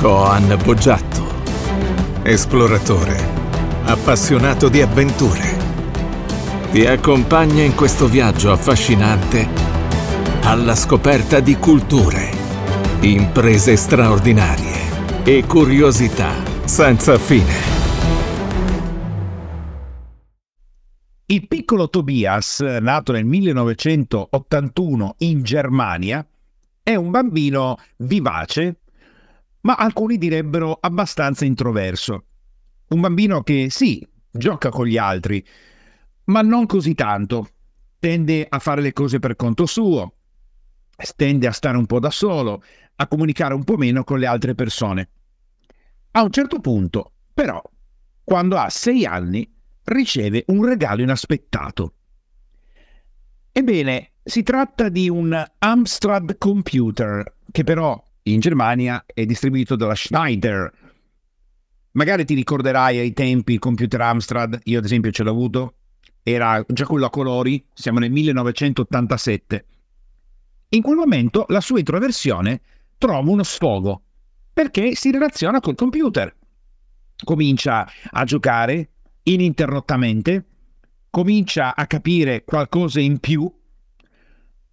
Coan 0.00 0.58
Boggiatto, 0.64 1.28
esploratore, 2.22 3.18
appassionato 3.84 4.70
di 4.70 4.80
avventure. 4.80 5.58
Ti 6.70 6.86
accompagna 6.86 7.62
in 7.62 7.74
questo 7.74 8.08
viaggio 8.08 8.50
affascinante 8.50 9.46
alla 10.40 10.74
scoperta 10.74 11.40
di 11.40 11.56
culture, 11.56 12.30
imprese 13.00 13.76
straordinarie 13.76 15.22
e 15.22 15.44
curiosità 15.44 16.32
senza 16.64 17.18
fine. 17.18 17.52
Il 21.26 21.46
piccolo 21.46 21.90
Tobias, 21.90 22.60
nato 22.60 23.12
nel 23.12 23.26
1981 23.26 25.14
in 25.18 25.42
Germania, 25.42 26.26
è 26.82 26.94
un 26.94 27.10
bambino 27.10 27.76
vivace, 27.98 28.79
ma 29.62 29.74
alcuni 29.74 30.18
direbbero 30.18 30.78
abbastanza 30.80 31.44
introverso. 31.44 32.24
Un 32.88 33.00
bambino 33.00 33.42
che 33.42 33.68
sì, 33.70 34.06
gioca 34.30 34.70
con 34.70 34.86
gli 34.86 34.96
altri, 34.96 35.44
ma 36.24 36.42
non 36.42 36.66
così 36.66 36.94
tanto. 36.94 37.48
Tende 37.98 38.46
a 38.48 38.58
fare 38.58 38.80
le 38.80 38.92
cose 38.92 39.18
per 39.18 39.36
conto 39.36 39.66
suo, 39.66 40.14
tende 41.16 41.46
a 41.46 41.52
stare 41.52 41.76
un 41.76 41.86
po' 41.86 42.00
da 42.00 42.10
solo, 42.10 42.62
a 42.96 43.06
comunicare 43.06 43.54
un 43.54 43.64
po' 43.64 43.76
meno 43.76 44.04
con 44.04 44.18
le 44.18 44.26
altre 44.26 44.54
persone. 44.54 45.08
A 46.12 46.22
un 46.22 46.30
certo 46.30 46.60
punto, 46.60 47.12
però, 47.34 47.62
quando 48.24 48.56
ha 48.56 48.68
sei 48.70 49.04
anni, 49.04 49.48
riceve 49.84 50.44
un 50.48 50.64
regalo 50.64 51.02
inaspettato. 51.02 51.94
Ebbene, 53.52 54.12
si 54.22 54.42
tratta 54.42 54.88
di 54.88 55.08
un 55.08 55.44
Amstrad 55.58 56.38
computer, 56.38 57.36
che 57.50 57.64
però 57.64 58.02
in 58.24 58.40
Germania 58.40 59.04
è 59.06 59.24
distribuito 59.24 59.76
dalla 59.76 59.94
Schneider. 59.94 60.72
Magari 61.92 62.24
ti 62.24 62.34
ricorderai 62.34 62.98
ai 62.98 63.12
tempi 63.12 63.54
il 63.54 63.58
computer 63.58 64.00
Amstrad, 64.00 64.60
io 64.64 64.78
ad 64.78 64.84
esempio 64.84 65.10
ce 65.10 65.22
l'ho 65.22 65.30
avuto, 65.30 65.74
era 66.22 66.64
già 66.68 66.86
quello 66.86 67.06
a 67.06 67.10
colori, 67.10 67.64
siamo 67.72 67.98
nel 67.98 68.10
1987. 68.10 69.64
In 70.70 70.82
quel 70.82 70.96
momento 70.96 71.46
la 71.48 71.60
sua 71.60 71.78
introversione 71.78 72.60
trova 72.98 73.30
uno 73.30 73.42
sfogo, 73.42 74.02
perché 74.52 74.94
si 74.94 75.10
relaziona 75.10 75.60
col 75.60 75.74
computer. 75.74 76.34
Comincia 77.24 77.90
a 78.10 78.24
giocare, 78.24 78.90
ininterrottamente, 79.24 80.44
comincia 81.10 81.74
a 81.74 81.86
capire 81.86 82.44
qualcosa 82.44 83.00
in 83.00 83.18
più, 83.18 83.50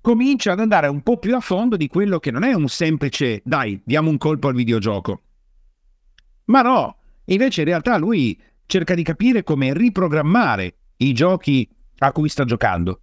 comincia 0.08 0.54
ad 0.54 0.62
andare 0.62 0.88
un 0.88 1.02
po' 1.02 1.18
più 1.18 1.36
a 1.36 1.42
fondo 1.42 1.76
di 1.76 1.90
quello 1.90 2.18
che 2.18 2.32
non 2.32 2.44
è 2.44 2.54
un 2.54 2.70
semplice 2.70 3.42
dai, 3.44 3.82
diamo 3.84 4.10
un 4.10 4.18
colpo 4.18 4.48
al 4.48 4.56
videogioco. 4.56 5.22
Ma 6.46 6.62
no, 6.62 7.00
invece 7.26 7.60
in 7.60 7.68
realtà 7.68 7.98
lui 7.98 8.42
cerca 8.68 8.96
di 8.96 9.04
capire 9.04 9.44
come 9.44 9.74
riprogrammare 9.74 10.76
i 10.96 11.12
giochi 11.12 11.70
a 11.98 12.14
cui 12.14 12.30
sta 12.30 12.46
giocando. 12.46 13.02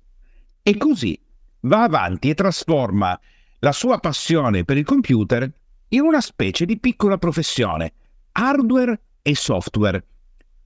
E 0.63 0.79
così 0.79 1.21
va 1.61 1.83
avanti 1.83 2.31
e 2.31 2.35
trasforma 2.35 3.21
la 3.59 3.73
sua 3.73 3.99
passione 3.99 4.65
per 4.65 4.79
il 4.79 4.87
computer 4.87 5.53
in 5.89 6.01
una 6.01 6.23
specie 6.23 6.65
di 6.65 6.79
piccola 6.79 7.19
professione, 7.19 7.93
hardware 8.33 8.99
e 9.21 9.35
software 9.35 10.07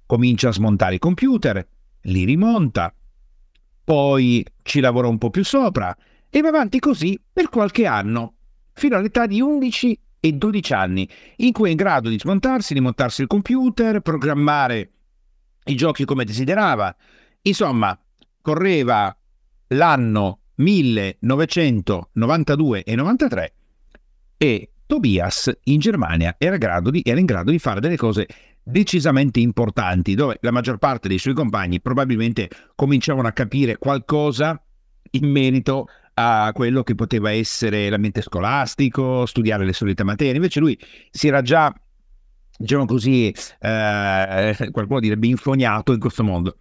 comincia 0.07 0.51
a 0.51 0.53
smontare 0.53 0.95
i 0.95 1.01
computer, 1.01 1.67
li 2.03 2.23
rimonta, 2.23 2.95
poi 3.83 4.47
ci 4.63 4.79
lavora 4.79 5.09
un 5.09 5.19
po' 5.19 5.31
più 5.31 5.43
sopra 5.45 5.97
e 6.31 6.41
va 6.41 6.49
avanti 6.49 6.79
così 6.79 7.21
per 7.33 7.49
qualche 7.49 7.87
anno, 7.87 8.35
fino 8.73 8.97
all'età 8.97 9.27
di 9.27 9.41
11 9.41 10.01
e 10.21 10.33
12 10.33 10.73
anni, 10.73 11.09
in 11.37 11.53
cui 11.53 11.69
è 11.69 11.71
in 11.71 11.77
grado 11.77 12.09
di 12.09 12.19
smontarsi, 12.19 12.75
di 12.75 12.81
montarsi 12.81 13.23
il 13.23 13.29
computer, 13.29 14.01
programmare 14.01 14.91
i 15.65 15.75
giochi 15.75 16.05
come 16.05 16.25
desiderava. 16.25 16.95
Insomma, 17.43 17.99
correva 18.43 19.17
l'anno 19.69 20.41
1992 20.57 22.85
e 22.85 22.95
93 22.95 23.55
e 24.37 24.71
Tobias 24.87 25.57
in 25.65 25.79
Germania 25.79 26.35
era, 26.39 26.81
di, 26.81 27.03
era 27.05 27.21
in 27.21 27.27
grado 27.27 27.51
di 27.51 27.59
fare 27.59 27.81
delle 27.81 27.97
cose 27.97 28.27
decisamente 28.63 29.41
importanti, 29.41 30.15
dove 30.15 30.39
la 30.41 30.51
maggior 30.51 30.79
parte 30.79 31.09
dei 31.09 31.19
suoi 31.19 31.35
compagni 31.35 31.81
probabilmente 31.81 32.49
cominciavano 32.75 33.29
a 33.29 33.33
capire 33.33 33.79
qualcosa 33.79 34.63
in 35.13 35.31
merito 35.31 35.87
a 36.21 36.51
quello 36.53 36.83
che 36.83 36.97
poteva 36.97 37.31
essere 37.31 37.89
l'ambiente 37.89 38.23
scolastico, 38.23 39.25
studiare 39.25 39.65
le 39.65 39.73
solite 39.73 40.03
materie. 40.03 40.35
Invece 40.35 40.59
lui 40.59 40.77
si 41.11 41.29
era 41.29 41.43
già, 41.43 41.73
diciamo 42.59 42.87
così, 42.87 43.33
eh, 43.61 44.69
qualcuno 44.73 44.99
direbbe 44.99 45.29
infognato 45.29 45.93
in 45.93 46.01
questo 46.01 46.25
mondo. 46.25 46.57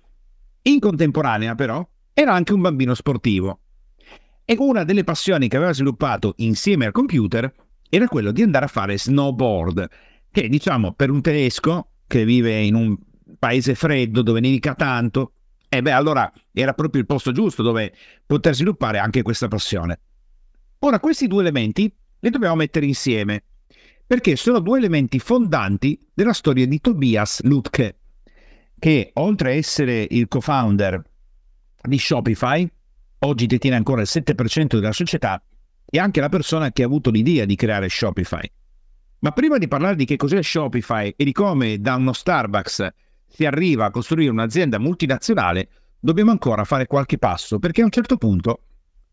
In 0.61 0.79
contemporanea, 0.79 1.55
però, 1.55 1.85
era 2.13 2.33
anche 2.33 2.53
un 2.53 2.61
bambino 2.61 2.93
sportivo. 2.93 3.61
E 4.45 4.55
una 4.59 4.83
delle 4.83 5.03
passioni 5.03 5.47
che 5.47 5.57
aveva 5.57 5.73
sviluppato 5.73 6.33
insieme 6.37 6.85
al 6.85 6.91
computer 6.91 7.51
era 7.89 8.07
quello 8.07 8.31
di 8.31 8.43
andare 8.43 8.65
a 8.65 8.69
fare 8.69 8.97
snowboard, 8.97 9.89
che 10.31 10.47
diciamo 10.49 10.93
per 10.93 11.09
un 11.09 11.21
tedesco 11.21 11.93
che 12.05 12.25
vive 12.25 12.61
in 12.61 12.75
un 12.75 12.95
paese 13.39 13.73
freddo 13.73 14.21
dove 14.21 14.39
nevica 14.39 14.75
tanto, 14.75 15.31
e 15.69 15.81
beh, 15.81 15.91
allora 15.91 16.31
era 16.53 16.73
proprio 16.73 17.01
il 17.01 17.07
posto 17.07 17.31
giusto 17.31 17.61
dove 17.61 17.93
poter 18.25 18.55
sviluppare 18.55 18.99
anche 18.99 19.21
questa 19.21 19.47
passione. 19.47 19.99
Ora, 20.79 20.99
questi 20.99 21.27
due 21.27 21.41
elementi 21.41 21.93
li 22.19 22.29
dobbiamo 22.29 22.55
mettere 22.55 22.85
insieme, 22.85 23.43
perché 24.05 24.35
sono 24.35 24.59
due 24.59 24.77
elementi 24.77 25.19
fondanti 25.19 25.99
della 26.13 26.33
storia 26.33 26.65
di 26.65 26.79
Tobias 26.79 27.41
Lutke, 27.43 27.97
che 28.79 29.11
oltre 29.15 29.51
a 29.51 29.55
essere 29.55 30.07
il 30.09 30.27
co-founder 30.27 31.01
di 31.81 31.97
Shopify, 31.99 32.69
oggi 33.19 33.45
detiene 33.45 33.75
ancora 33.75 34.01
il 34.01 34.07
7% 34.09 34.75
della 34.75 34.91
società, 34.93 35.41
è 35.89 35.97
anche 35.97 36.21
la 36.21 36.29
persona 36.29 36.71
che 36.71 36.83
ha 36.83 36.85
avuto 36.85 37.09
l'idea 37.09 37.45
di 37.45 37.55
creare 37.55 37.89
Shopify. 37.89 38.49
Ma 39.19 39.31
prima 39.31 39.57
di 39.57 39.67
parlare 39.67 39.95
di 39.95 40.05
che 40.05 40.15
cos'è 40.15 40.41
Shopify 40.41 41.13
e 41.15 41.23
di 41.23 41.31
come 41.31 41.79
da 41.81 41.95
uno 41.95 42.13
Starbucks 42.13 42.87
si 43.27 43.45
arriva 43.45 43.85
a 43.85 43.91
costruire 43.91 44.31
un'azienda 44.31 44.79
multinazionale, 44.79 45.69
dobbiamo 45.99 46.31
ancora 46.31 46.63
fare 46.63 46.87
qualche 46.87 47.17
passo 47.17 47.59
perché 47.59 47.81
a 47.81 47.85
un 47.85 47.91
certo 47.91 48.17
punto 48.17 48.61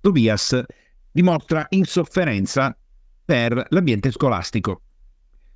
Tobias 0.01 0.63
dimostra 1.11 1.67
insofferenza 1.71 2.77
per 3.25 3.67
l'ambiente 3.71 4.11
scolastico. 4.11 4.83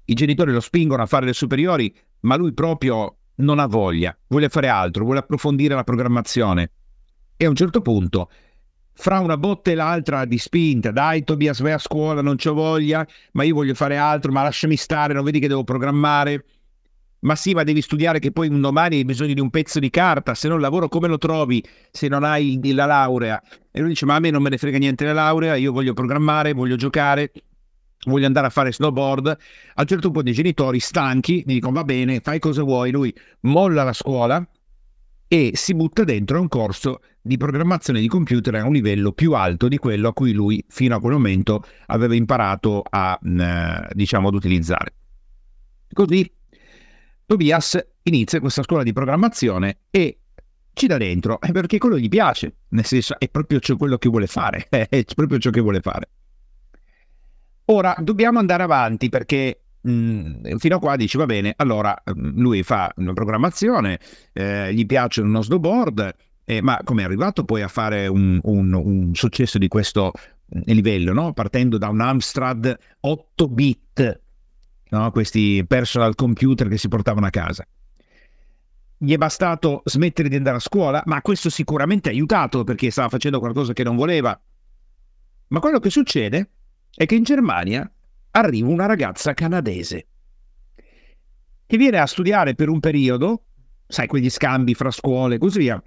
I 0.06 0.14
genitori 0.14 0.52
lo 0.52 0.60
spingono 0.60 1.02
a 1.02 1.06
fare 1.06 1.26
le 1.26 1.34
superiori, 1.34 1.94
ma 2.20 2.36
lui 2.36 2.52
proprio 2.52 3.16
non 3.36 3.58
ha 3.58 3.66
voglia, 3.66 4.16
vuole 4.28 4.48
fare 4.48 4.68
altro, 4.68 5.04
vuole 5.04 5.18
approfondire 5.20 5.74
la 5.74 5.84
programmazione. 5.84 6.70
E 7.36 7.44
a 7.44 7.48
un 7.48 7.54
certo 7.54 7.82
punto 7.82 8.30
fra 8.92 9.20
una 9.20 9.36
botta 9.36 9.70
e 9.70 9.76
l'altra 9.76 10.24
di 10.24 10.38
spinta, 10.38 10.90
dai 10.90 11.22
Tobias 11.22 11.60
vai 11.60 11.72
a 11.72 11.78
scuola, 11.78 12.20
non 12.20 12.34
c'ho 12.34 12.52
voglia, 12.52 13.06
ma 13.32 13.44
io 13.44 13.54
voglio 13.54 13.74
fare 13.74 13.96
altro, 13.96 14.32
ma 14.32 14.42
lasciami 14.42 14.74
stare, 14.76 15.12
non 15.14 15.22
vedi 15.22 15.38
che 15.38 15.46
devo 15.46 15.62
programmare? 15.62 16.44
Ma 17.20 17.34
sì, 17.34 17.52
ma 17.52 17.64
devi 17.64 17.82
studiare 17.82 18.20
che 18.20 18.30
poi 18.30 18.48
un 18.48 18.60
domani 18.60 18.96
hai 18.96 19.04
bisogno 19.04 19.34
di 19.34 19.40
un 19.40 19.50
pezzo 19.50 19.80
di 19.80 19.90
carta, 19.90 20.34
se 20.34 20.46
non 20.46 20.60
lavoro 20.60 20.88
come 20.88 21.08
lo 21.08 21.18
trovi 21.18 21.64
se 21.90 22.06
non 22.06 22.22
hai 22.22 22.60
la 22.72 22.86
laurea? 22.86 23.42
E 23.72 23.80
lui 23.80 23.88
dice, 23.88 24.06
ma 24.06 24.14
a 24.14 24.20
me 24.20 24.30
non 24.30 24.42
me 24.42 24.50
ne 24.50 24.58
frega 24.58 24.78
niente 24.78 25.04
la 25.04 25.12
laurea, 25.12 25.56
io 25.56 25.72
voglio 25.72 25.94
programmare, 25.94 26.52
voglio 26.52 26.76
giocare, 26.76 27.32
voglio 28.06 28.26
andare 28.26 28.46
a 28.46 28.50
fare 28.50 28.72
snowboard. 28.72 29.26
A 29.26 29.80
un 29.80 29.86
certo 29.86 30.10
punto 30.12 30.30
i 30.30 30.32
genitori 30.32 30.78
stanchi 30.78 31.42
mi 31.46 31.54
dicono, 31.54 31.72
va 31.72 31.82
bene, 31.84 32.20
fai 32.20 32.38
cosa 32.38 32.62
vuoi, 32.62 32.92
lui 32.92 33.12
molla 33.40 33.82
la 33.82 33.92
scuola 33.92 34.48
e 35.26 35.50
si 35.54 35.74
butta 35.74 36.04
dentro 36.04 36.38
a 36.38 36.40
un 36.40 36.48
corso 36.48 37.00
di 37.20 37.36
programmazione 37.36 38.00
di 38.00 38.08
computer 38.08 38.54
a 38.54 38.64
un 38.64 38.72
livello 38.72 39.12
più 39.12 39.32
alto 39.34 39.68
di 39.68 39.76
quello 39.76 40.08
a 40.08 40.12
cui 40.14 40.32
lui 40.32 40.64
fino 40.68 40.94
a 40.94 41.00
quel 41.00 41.12
momento 41.12 41.64
aveva 41.86 42.14
imparato 42.14 42.82
a, 42.88 43.18
diciamo, 43.92 44.28
ad 44.28 44.34
utilizzare. 44.34 44.94
Così 45.92 46.30
Tobias 47.28 47.78
inizia 48.04 48.40
questa 48.40 48.62
scuola 48.62 48.82
di 48.82 48.94
programmazione 48.94 49.80
e 49.90 50.20
ci 50.72 50.86
dà 50.86 50.96
dentro 50.96 51.38
eh, 51.42 51.52
perché 51.52 51.76
quello 51.76 51.98
gli 51.98 52.08
piace, 52.08 52.54
nel 52.68 52.86
senso 52.86 53.18
è 53.18 53.28
proprio 53.28 53.60
quello 53.76 53.98
che 53.98 54.08
vuole 54.08 54.26
fare, 54.26 54.64
è 54.70 55.04
proprio 55.14 55.38
ciò 55.38 55.50
che 55.50 55.60
vuole 55.60 55.82
fare. 55.82 56.08
Ora 57.66 57.94
dobbiamo 57.98 58.38
andare 58.38 58.62
avanti 58.62 59.10
perché 59.10 59.60
Mm, 59.88 60.56
fino 60.56 60.76
a 60.76 60.78
qua 60.80 60.96
dici 60.96 61.16
va 61.16 61.24
bene, 61.26 61.54
allora 61.56 61.96
mm, 62.10 62.40
lui 62.40 62.64
fa 62.64 62.92
una 62.96 63.12
programmazione, 63.12 64.00
eh, 64.32 64.74
gli 64.74 64.84
piace 64.84 65.20
uno 65.20 65.40
snowboard, 65.40 66.14
eh, 66.44 66.60
ma 66.60 66.80
come 66.82 67.02
è 67.02 67.04
arrivato 67.04 67.44
poi 67.44 67.62
a 67.62 67.68
fare 67.68 68.08
un, 68.08 68.40
un, 68.42 68.72
un 68.72 69.14
successo 69.14 69.56
di 69.56 69.68
questo 69.68 70.12
mm, 70.12 70.62
livello, 70.64 71.12
no? 71.12 71.32
partendo 71.32 71.78
da 71.78 71.88
un 71.88 72.00
Amstrad 72.00 72.76
8 73.00 73.48
bit, 73.48 74.20
no? 74.90 75.10
questi 75.10 75.64
personal 75.66 76.14
computer 76.14 76.68
che 76.68 76.78
si 76.78 76.88
portavano 76.88 77.26
a 77.26 77.30
casa. 77.30 77.66
Gli 78.96 79.12
è 79.12 79.16
bastato 79.16 79.82
smettere 79.84 80.28
di 80.28 80.36
andare 80.36 80.56
a 80.56 80.60
scuola, 80.60 81.02
ma 81.06 81.22
questo 81.22 81.50
sicuramente 81.50 82.08
ha 82.08 82.12
aiutato 82.12 82.64
perché 82.64 82.90
stava 82.90 83.08
facendo 83.08 83.38
qualcosa 83.38 83.72
che 83.72 83.84
non 83.84 83.94
voleva. 83.94 84.38
Ma 85.48 85.60
quello 85.60 85.78
che 85.78 85.90
succede 85.90 86.50
è 86.94 87.06
che 87.06 87.14
in 87.14 87.22
Germania 87.22 87.90
arriva 88.32 88.68
una 88.68 88.86
ragazza 88.86 89.34
canadese 89.34 90.06
e 91.70 91.76
viene 91.76 91.98
a 91.98 92.06
studiare 92.06 92.54
per 92.54 92.68
un 92.68 92.80
periodo, 92.80 93.44
sai, 93.86 94.06
quegli 94.06 94.30
scambi 94.30 94.74
fra 94.74 94.90
scuole 94.90 95.34
e 95.34 95.38
così 95.38 95.58
via, 95.58 95.82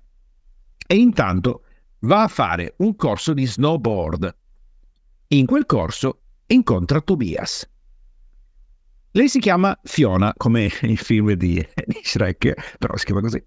e 0.87 0.95
intanto 0.95 1.63
va 2.01 2.23
a 2.23 2.27
fare 2.27 2.75
un 2.77 2.95
corso 2.95 3.33
di 3.33 3.45
snowboard. 3.45 4.35
In 5.29 5.45
quel 5.45 5.65
corso 5.65 6.21
incontra 6.47 7.01
Tobias. 7.01 7.70
Lei 9.13 9.27
si 9.27 9.39
chiama 9.39 9.77
Fiona, 9.83 10.33
come 10.37 10.71
il 10.83 10.97
film 10.97 11.33
di, 11.33 11.55
di 11.85 11.99
Shrek, 12.01 12.77
però 12.77 12.95
si 12.95 13.05
chiama 13.05 13.21
così. 13.21 13.43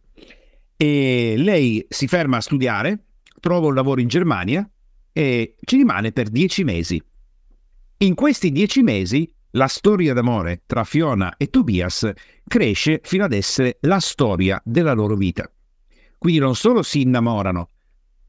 E 0.76 1.34
lei 1.38 1.84
si 1.88 2.06
ferma 2.06 2.36
a 2.36 2.40
studiare, 2.40 3.04
trova 3.40 3.68
un 3.68 3.74
lavoro 3.74 4.00
in 4.00 4.08
Germania 4.08 4.68
e 5.10 5.56
ci 5.64 5.76
rimane 5.76 6.12
per 6.12 6.28
dieci 6.28 6.64
mesi. 6.64 7.02
In 7.98 8.14
questi 8.14 8.50
dieci 8.50 8.82
mesi 8.82 9.32
la 9.52 9.68
storia 9.68 10.12
d'amore 10.12 10.64
tra 10.66 10.84
Fiona 10.84 11.36
e 11.36 11.48
Tobias 11.48 12.10
cresce 12.46 13.00
fino 13.02 13.24
ad 13.24 13.32
essere 13.32 13.78
la 13.82 14.00
storia 14.00 14.60
della 14.64 14.92
loro 14.92 15.14
vita. 15.14 15.50
Quindi 16.18 16.40
non 16.40 16.56
solo 16.56 16.82
si 16.82 17.02
innamorano, 17.02 17.68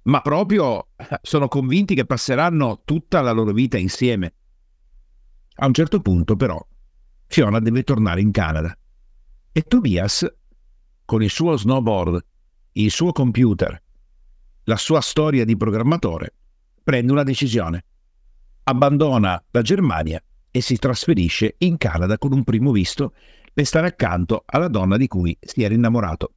ma 0.03 0.21
proprio 0.21 0.89
sono 1.21 1.47
convinti 1.47 1.95
che 1.95 2.05
passeranno 2.05 2.83
tutta 2.85 3.21
la 3.21 3.31
loro 3.31 3.51
vita 3.51 3.77
insieme. 3.77 4.33
A 5.55 5.65
un 5.65 5.73
certo 5.73 5.99
punto, 5.99 6.35
però, 6.35 6.63
Fiona 7.27 7.59
deve 7.59 7.83
tornare 7.83 8.21
in 8.21 8.31
Canada 8.31 8.75
e 9.51 9.61
Tobias, 9.61 10.25
con 11.05 11.23
il 11.23 11.29
suo 11.29 11.55
snowboard, 11.55 12.25
il 12.73 12.91
suo 12.91 13.11
computer, 13.11 13.81
la 14.63 14.75
sua 14.75 14.99
storia 15.01 15.45
di 15.45 15.55
programmatore, 15.55 16.33
prende 16.83 17.11
una 17.11 17.23
decisione. 17.23 17.85
Abbandona 18.63 19.41
la 19.51 19.61
Germania 19.61 20.21
e 20.51 20.61
si 20.61 20.77
trasferisce 20.77 21.55
in 21.59 21.77
Canada 21.77 22.17
con 22.17 22.33
un 22.33 22.43
primo 22.43 22.71
visto 22.71 23.13
per 23.53 23.65
stare 23.65 23.87
accanto 23.87 24.43
alla 24.45 24.67
donna 24.67 24.97
di 24.97 25.07
cui 25.07 25.37
si 25.39 25.63
era 25.63 25.73
innamorato. 25.73 26.33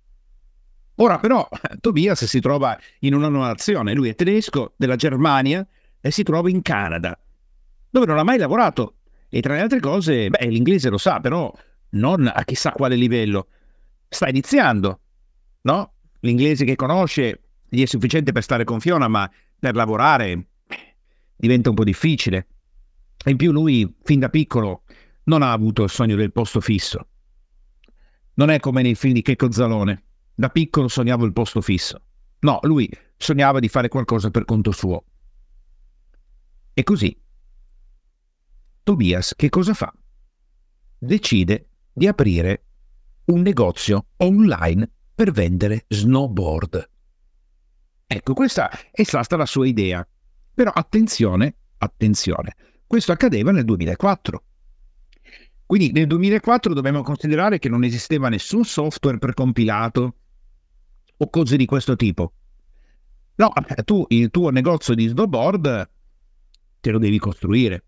Ora 0.97 1.19
però 1.19 1.49
Tobias 1.81 2.25
si 2.25 2.41
trova 2.41 2.79
in 3.01 3.15
una 3.15 3.29
nazione, 3.29 3.95
lui 3.95 4.09
è 4.09 4.15
tedesco 4.15 4.75
della 4.77 4.97
Germania 4.97 5.67
e 6.01 6.11
si 6.11 6.23
trova 6.23 6.51
in 6.51 6.63
Canada, 6.63 7.19
dove 7.91 8.07
non 8.07 8.19
ha 8.19 8.23
mai 8.25 8.39
lavorato 8.39 8.98
e 9.29 9.41
tra 9.41 9.55
le 9.55 9.61
altre 9.61 9.81
cose, 9.81 10.29
beh, 10.29 10.47
l'inglese 10.47 10.89
lo 10.89 10.99
sa, 10.99 11.21
però 11.21 11.53
non 11.91 12.31
a 12.33 12.45
chissà 12.45 12.73
quale 12.73 12.97
livello. 12.97 13.49
Sta 14.09 14.29
iniziando, 14.29 15.01
no? 15.63 15.93
L'inglese 16.21 16.65
che 16.65 16.77
conosce 16.77 17.43
gli 17.69 17.83
è 17.83 17.87
sufficiente 17.87 18.33
per 18.33 18.43
stare 18.43 18.65
con 18.65 18.81
Fiona, 18.81 19.09
ma 19.09 19.31
per 19.59 19.75
lavorare 19.75 20.47
diventa 21.37 21.69
un 21.69 21.75
po' 21.75 21.85
difficile. 21.85 22.47
E 23.25 23.31
in 23.31 23.37
più 23.37 23.53
lui, 23.53 23.95
fin 24.03 24.21
da 24.21 24.31
piccolo, 24.31 24.83
non 25.25 25.43
ha 25.43 25.53
avuto 25.53 25.83
il 25.85 25.91
sogno 25.91 26.17
del 26.17 26.33
posto 26.33 26.61
fisso. 26.61 27.07
Non 28.35 28.51
è 28.51 28.61
come 28.61 28.83
nei 28.83 28.95
film 28.95 29.15
di 29.15 29.23
Checco 29.23 29.51
Zalone. 29.51 30.05
Da 30.35 30.49
piccolo 30.49 30.89
sognavo 30.89 31.25
il 31.25 31.33
posto 31.33 31.61
fisso. 31.61 32.01
No, 32.41 32.61
lui 32.63 32.89
sognava 33.17 33.59
di 33.59 33.69
fare 33.69 33.89
qualcosa 33.89 34.31
per 34.31 34.45
conto 34.45 34.71
suo. 34.71 35.05
E 36.73 36.83
così. 36.85 37.15
Tobias 38.89 39.35
che 39.37 39.51
cosa 39.51 39.75
fa? 39.75 39.93
Decide 40.97 41.69
di 41.93 42.07
aprire 42.07 42.65
un 43.27 43.43
negozio 43.43 44.07
online 44.17 44.91
per 45.15 45.31
vendere 45.31 45.85
snowboard. 45.89 46.91
Ecco, 48.07 48.33
questa 48.33 48.71
è 48.91 49.03
stata 49.03 49.37
la 49.37 49.45
sua 49.45 49.67
idea. 49.67 50.09
Però 50.55 50.71
attenzione, 50.71 51.57
attenzione, 51.77 52.57
questo 52.87 53.13
accadeva 53.13 53.53
nel 53.53 53.67
2004. 53.67 54.43
Quindi 55.67 55.93
nel 55.93 56.07
2004 56.07 56.73
dobbiamo 56.73 57.03
considerare 57.03 57.59
che 57.59 57.69
non 57.69 57.85
esisteva 57.85 58.31
nessun 58.31 58.65
software 58.65 59.19
precompilato 59.19 60.15
o 61.15 61.29
cose 61.29 61.59
di 61.59 61.67
questo 61.67 61.95
tipo. 61.95 62.33
No, 63.35 63.53
tu 63.85 64.07
il 64.09 64.31
tuo 64.31 64.49
negozio 64.49 64.95
di 64.95 65.09
snowboard 65.09 65.91
te 66.81 66.91
lo 66.91 66.99
devi 66.99 67.19
costruire. 67.19 67.83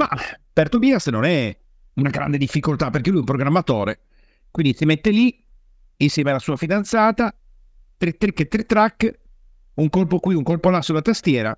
Ma 0.00 0.08
per 0.50 0.70
Tobias 0.70 1.08
non 1.08 1.24
è 1.24 1.54
una 1.94 2.08
grande 2.08 2.38
difficoltà 2.38 2.88
perché 2.88 3.10
lui 3.10 3.18
è 3.18 3.20
un 3.20 3.26
programmatore. 3.26 4.00
Quindi 4.50 4.74
si 4.74 4.86
mette 4.86 5.10
lì 5.10 5.44
insieme 5.96 6.30
alla 6.30 6.38
sua 6.38 6.56
fidanzata, 6.56 7.36
trick 7.98 8.16
trick 8.16 8.40
e 8.40 8.48
trick 8.48 8.66
track, 8.66 9.20
un 9.74 9.90
colpo 9.90 10.18
qui, 10.18 10.34
un 10.34 10.42
colpo 10.42 10.70
là 10.70 10.80
sulla 10.80 11.02
tastiera, 11.02 11.56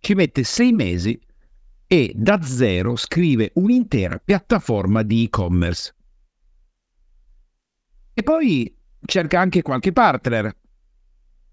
ci 0.00 0.14
mette 0.14 0.42
sei 0.42 0.72
mesi 0.72 1.16
e 1.86 2.12
da 2.12 2.42
zero 2.42 2.96
scrive 2.96 3.52
un'intera 3.54 4.18
piattaforma 4.18 5.04
di 5.04 5.24
e-commerce. 5.24 5.94
E 8.12 8.22
poi 8.24 8.76
cerca 9.04 9.38
anche 9.38 9.62
qualche 9.62 9.92
partner, 9.92 10.56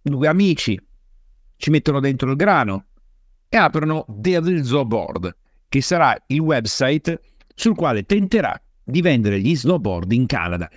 due 0.02 0.28
amici, 0.28 0.84
ci 1.58 1.70
mettono 1.70 2.00
dentro 2.00 2.32
il 2.32 2.36
grano 2.36 2.86
e 3.48 3.58
aprono 3.58 4.04
Devil 4.08 4.64
Snowboard, 4.64 5.36
che 5.70 5.82
sarà 5.82 6.16
il 6.28 6.40
website 6.40 7.22
sul 7.54 7.76
quale 7.76 8.04
tenterà 8.04 8.60
di 8.84 9.02
vendere 9.02 9.40
gli 9.40 9.56
snowboard 9.56 10.12
in 10.12 10.26
Canada, 10.26 10.70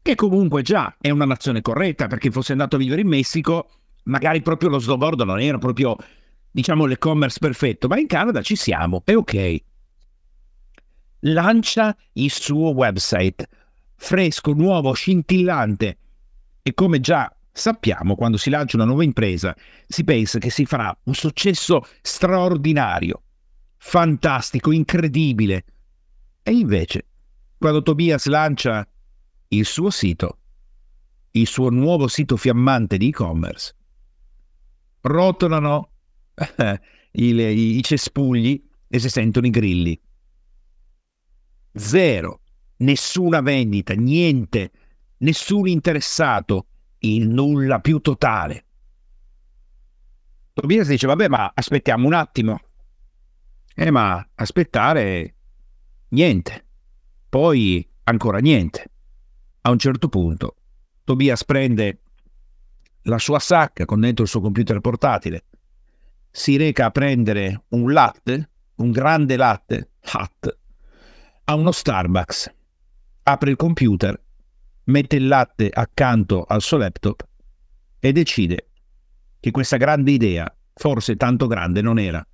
che 0.00 0.14
comunque 0.14 0.62
già 0.62 0.96
è 1.00 1.10
una 1.10 1.24
nazione 1.24 1.62
corretta, 1.62 2.08
perché 2.08 2.30
fosse 2.30 2.52
andato 2.52 2.76
a 2.76 2.78
vivere 2.78 3.02
in 3.02 3.08
Messico, 3.08 3.68
magari 4.04 4.42
proprio 4.42 4.70
lo 4.70 4.78
snowboard 4.78 5.20
non 5.22 5.40
era 5.40 5.58
proprio 5.58 5.96
diciamo 6.50 6.84
l'e-commerce 6.84 7.38
perfetto, 7.38 7.88
ma 7.88 7.98
in 7.98 8.06
Canada 8.06 8.42
ci 8.42 8.56
siamo, 8.56 9.02
è 9.04 9.14
ok. 9.14 9.62
Lancia 11.20 11.96
il 12.14 12.30
suo 12.30 12.70
website, 12.70 13.48
fresco, 13.94 14.52
nuovo, 14.52 14.92
scintillante. 14.92 15.98
E 16.62 16.74
come 16.74 17.00
già 17.00 17.32
sappiamo, 17.50 18.16
quando 18.16 18.36
si 18.36 18.50
lancia 18.50 18.76
una 18.76 18.86
nuova 18.86 19.04
impresa, 19.04 19.54
si 19.86 20.04
pensa 20.04 20.38
che 20.38 20.50
si 20.50 20.64
farà 20.64 20.96
un 21.04 21.14
successo 21.14 21.86
straordinario, 22.00 23.22
fantastico, 23.84 24.70
incredibile. 24.70 25.64
E 26.44 26.52
invece, 26.52 27.06
quando 27.58 27.82
Tobias 27.82 28.26
lancia 28.26 28.88
il 29.48 29.66
suo 29.66 29.90
sito, 29.90 30.38
il 31.32 31.46
suo 31.46 31.68
nuovo 31.68 32.06
sito 32.06 32.36
fiammante 32.36 32.96
di 32.96 33.08
e-commerce, 33.08 33.74
rotolano 35.00 35.90
i, 37.12 37.34
i, 37.34 37.76
i 37.78 37.82
cespugli 37.82 38.64
e 38.88 38.98
si 39.00 39.08
sentono 39.08 39.46
i 39.46 39.50
grilli. 39.50 40.00
Zero, 41.74 42.40
nessuna 42.76 43.40
vendita, 43.40 43.94
niente, 43.94 44.70
nessun 45.18 45.66
interessato, 45.66 46.66
il 47.00 47.28
nulla 47.28 47.80
più 47.80 47.98
totale. 47.98 48.64
Tobias 50.52 50.86
dice, 50.86 51.08
vabbè, 51.08 51.28
ma 51.28 51.50
aspettiamo 51.52 52.06
un 52.06 52.14
attimo. 52.14 52.60
Eh, 53.74 53.90
ma 53.90 54.26
aspettare, 54.34 55.34
niente. 56.08 56.64
Poi 57.28 57.88
ancora 58.04 58.38
niente. 58.38 58.90
A 59.62 59.70
un 59.70 59.78
certo 59.78 60.08
punto, 60.08 60.56
Tobias 61.04 61.44
prende 61.44 62.00
la 63.02 63.18
sua 63.18 63.38
sacca 63.38 63.84
con 63.84 64.00
dentro 64.00 64.24
il 64.24 64.30
suo 64.30 64.40
computer 64.40 64.80
portatile, 64.80 65.44
si 66.30 66.56
reca 66.56 66.86
a 66.86 66.90
prendere 66.90 67.64
un 67.68 67.92
latte, 67.92 68.50
un 68.76 68.90
grande 68.90 69.36
latte, 69.36 69.90
hot, 70.14 70.58
a 71.44 71.54
uno 71.54 71.72
Starbucks, 71.72 72.54
apre 73.24 73.50
il 73.50 73.56
computer, 73.56 74.20
mette 74.84 75.16
il 75.16 75.26
latte 75.26 75.68
accanto 75.68 76.44
al 76.44 76.62
suo 76.62 76.78
laptop 76.78 77.26
e 77.98 78.12
decide 78.12 78.68
che 79.40 79.50
questa 79.50 79.76
grande 79.76 80.12
idea, 80.12 80.52
forse 80.74 81.16
tanto 81.16 81.46
grande, 81.46 81.82
non 81.82 81.98
era. 81.98 82.24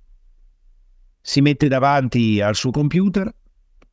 Si 1.21 1.41
mette 1.41 1.67
davanti 1.67 2.41
al 2.41 2.55
suo 2.55 2.71
computer 2.71 3.33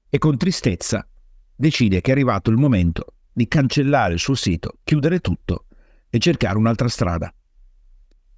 e 0.08 0.18
con 0.18 0.36
tristezza 0.36 1.06
decide 1.54 2.00
che 2.00 2.10
è 2.10 2.14
arrivato 2.14 2.50
il 2.50 2.56
momento 2.56 3.14
di 3.32 3.48
cancellare 3.48 4.14
il 4.14 4.18
suo 4.18 4.34
sito, 4.34 4.78
chiudere 4.84 5.20
tutto 5.20 5.66
e 6.08 6.18
cercare 6.18 6.56
un'altra 6.56 6.88
strada. 6.88 7.32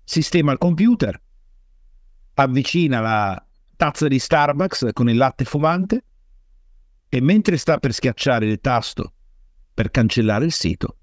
Sistema 0.05 0.53
il 0.53 0.59
computer, 0.59 1.21
avvicina 2.35 3.01
la 3.01 3.47
tazza 3.77 4.09
di 4.09 4.19
Starbucks 4.19 4.89
con 4.93 5.09
il 5.09 5.17
latte 5.17 5.45
fumante 5.45 6.05
e 7.09 7.21
mentre 7.21 7.57
sta 7.57 7.79
per 7.79 7.93
schiacciare 7.93 8.47
il 8.47 8.61
tasto 8.61 9.13
per 9.73 9.91
cancellare 9.91 10.45
il 10.45 10.53
sito, 10.53 10.97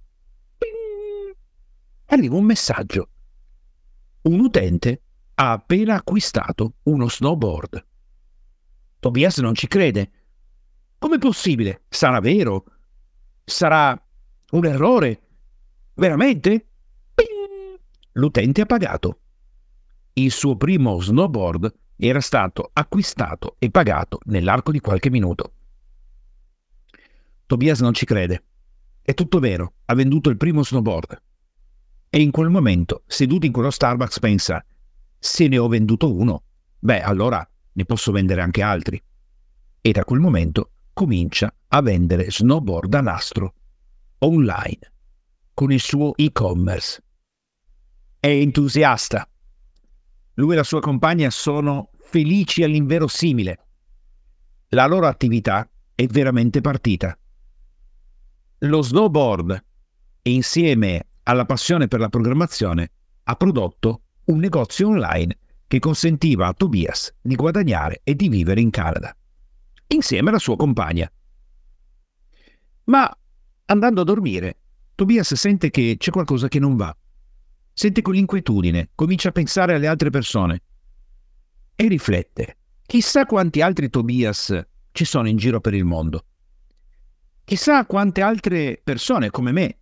ping, 0.57 1.35
arriva 2.07 2.35
un 2.35 2.43
messaggio. 2.43 3.09
Un 4.23 4.39
utente 4.39 5.03
ha 5.35 5.51
appena 5.51 5.95
acquistato 5.95 6.75
uno 6.83 7.07
snowboard. 7.07 7.85
Tobias 8.99 9.37
non 9.37 9.55
ci 9.55 9.67
crede. 9.67 10.11
Com'è 10.97 11.17
possibile? 11.17 11.83
Sarà 11.89 12.19
vero? 12.19 12.65
Sarà 13.43 14.01
un 14.51 14.65
errore? 14.65 15.21
Veramente? 15.93 16.67
Ping! 17.13 17.79
L'utente 18.13 18.61
ha 18.61 18.65
pagato 18.65 19.19
il 20.17 20.31
suo 20.31 20.55
primo 20.55 21.01
snowboard 21.01 21.73
era 21.97 22.21
stato 22.21 22.69
acquistato 22.71 23.55
e 23.59 23.69
pagato 23.69 24.19
nell'arco 24.25 24.71
di 24.71 24.79
qualche 24.79 25.09
minuto. 25.09 25.53
Tobias 27.45 27.81
non 27.81 27.93
ci 27.93 28.05
crede. 28.05 28.43
È 29.01 29.13
tutto 29.13 29.39
vero, 29.39 29.73
ha 29.85 29.93
venduto 29.93 30.29
il 30.29 30.37
primo 30.37 30.63
snowboard. 30.63 31.21
E 32.09 32.21
in 32.21 32.31
quel 32.31 32.49
momento, 32.49 33.03
seduto 33.07 33.45
in 33.45 33.51
quello 33.51 33.69
Starbucks, 33.69 34.19
pensa, 34.19 34.63
se 35.25 35.47
ne 35.47 35.57
ho 35.57 35.67
venduto 35.67 36.13
uno, 36.13 36.43
beh 36.77 37.01
allora 37.01 37.47
ne 37.73 37.85
posso 37.85 38.11
vendere 38.11 38.41
anche 38.41 38.61
altri. 38.61 39.01
E 39.81 39.91
da 39.91 40.03
quel 40.03 40.19
momento 40.19 40.71
comincia 40.93 41.51
a 41.69 41.81
vendere 41.81 42.29
snowboard 42.29 42.93
a 42.93 43.01
nastro 43.01 43.53
online 44.19 44.93
con 45.53 45.71
il 45.71 45.79
suo 45.79 46.15
e-commerce. 46.15 47.03
È 48.19 48.27
entusiasta. 48.27 49.27
Lui 50.35 50.53
e 50.53 50.55
la 50.57 50.63
sua 50.63 50.79
compagna 50.79 51.31
sono 51.31 51.89
felici 51.97 52.63
all'inverosimile. 52.63 53.65
La 54.69 54.85
loro 54.85 55.07
attività 55.07 55.67
è 55.95 56.05
veramente 56.05 56.61
partita. 56.61 57.17
Lo 58.59 58.81
snowboard, 58.81 59.65
insieme 60.23 61.07
alla 61.23 61.45
passione 61.45 61.87
per 61.87 61.99
la 61.99 62.09
programmazione, 62.09 62.91
ha 63.23 63.35
prodotto 63.35 64.01
un 64.25 64.39
negozio 64.39 64.87
online 64.87 65.37
che 65.67 65.79
consentiva 65.79 66.47
a 66.47 66.53
Tobias 66.53 67.13
di 67.21 67.35
guadagnare 67.35 68.01
e 68.03 68.15
di 68.15 68.29
vivere 68.29 68.61
in 68.61 68.69
Canada, 68.69 69.15
insieme 69.87 70.29
alla 70.29 70.39
sua 70.39 70.55
compagna. 70.55 71.11
Ma 72.85 73.17
andando 73.65 74.01
a 74.01 74.03
dormire, 74.03 74.57
Tobias 74.95 75.33
sente 75.33 75.69
che 75.69 75.95
c'è 75.97 76.11
qualcosa 76.11 76.47
che 76.47 76.59
non 76.59 76.75
va. 76.75 76.95
Sente 77.73 78.01
quell'inquietudine, 78.01 78.91
comincia 78.95 79.29
a 79.29 79.33
pensare 79.33 79.73
alle 79.73 79.87
altre 79.87 80.09
persone 80.09 80.61
e 81.75 81.87
riflette. 81.87 82.57
Chissà 82.85 83.25
quanti 83.25 83.61
altri 83.61 83.89
Tobias 83.89 84.65
ci 84.91 85.03
sono 85.03 85.27
in 85.27 85.35
giro 85.35 85.59
per 85.59 85.73
il 85.73 85.83
mondo. 85.83 86.25
Chissà 87.43 87.85
quante 87.85 88.21
altre 88.21 88.79
persone 88.81 89.29
come 89.29 89.51
me 89.51 89.77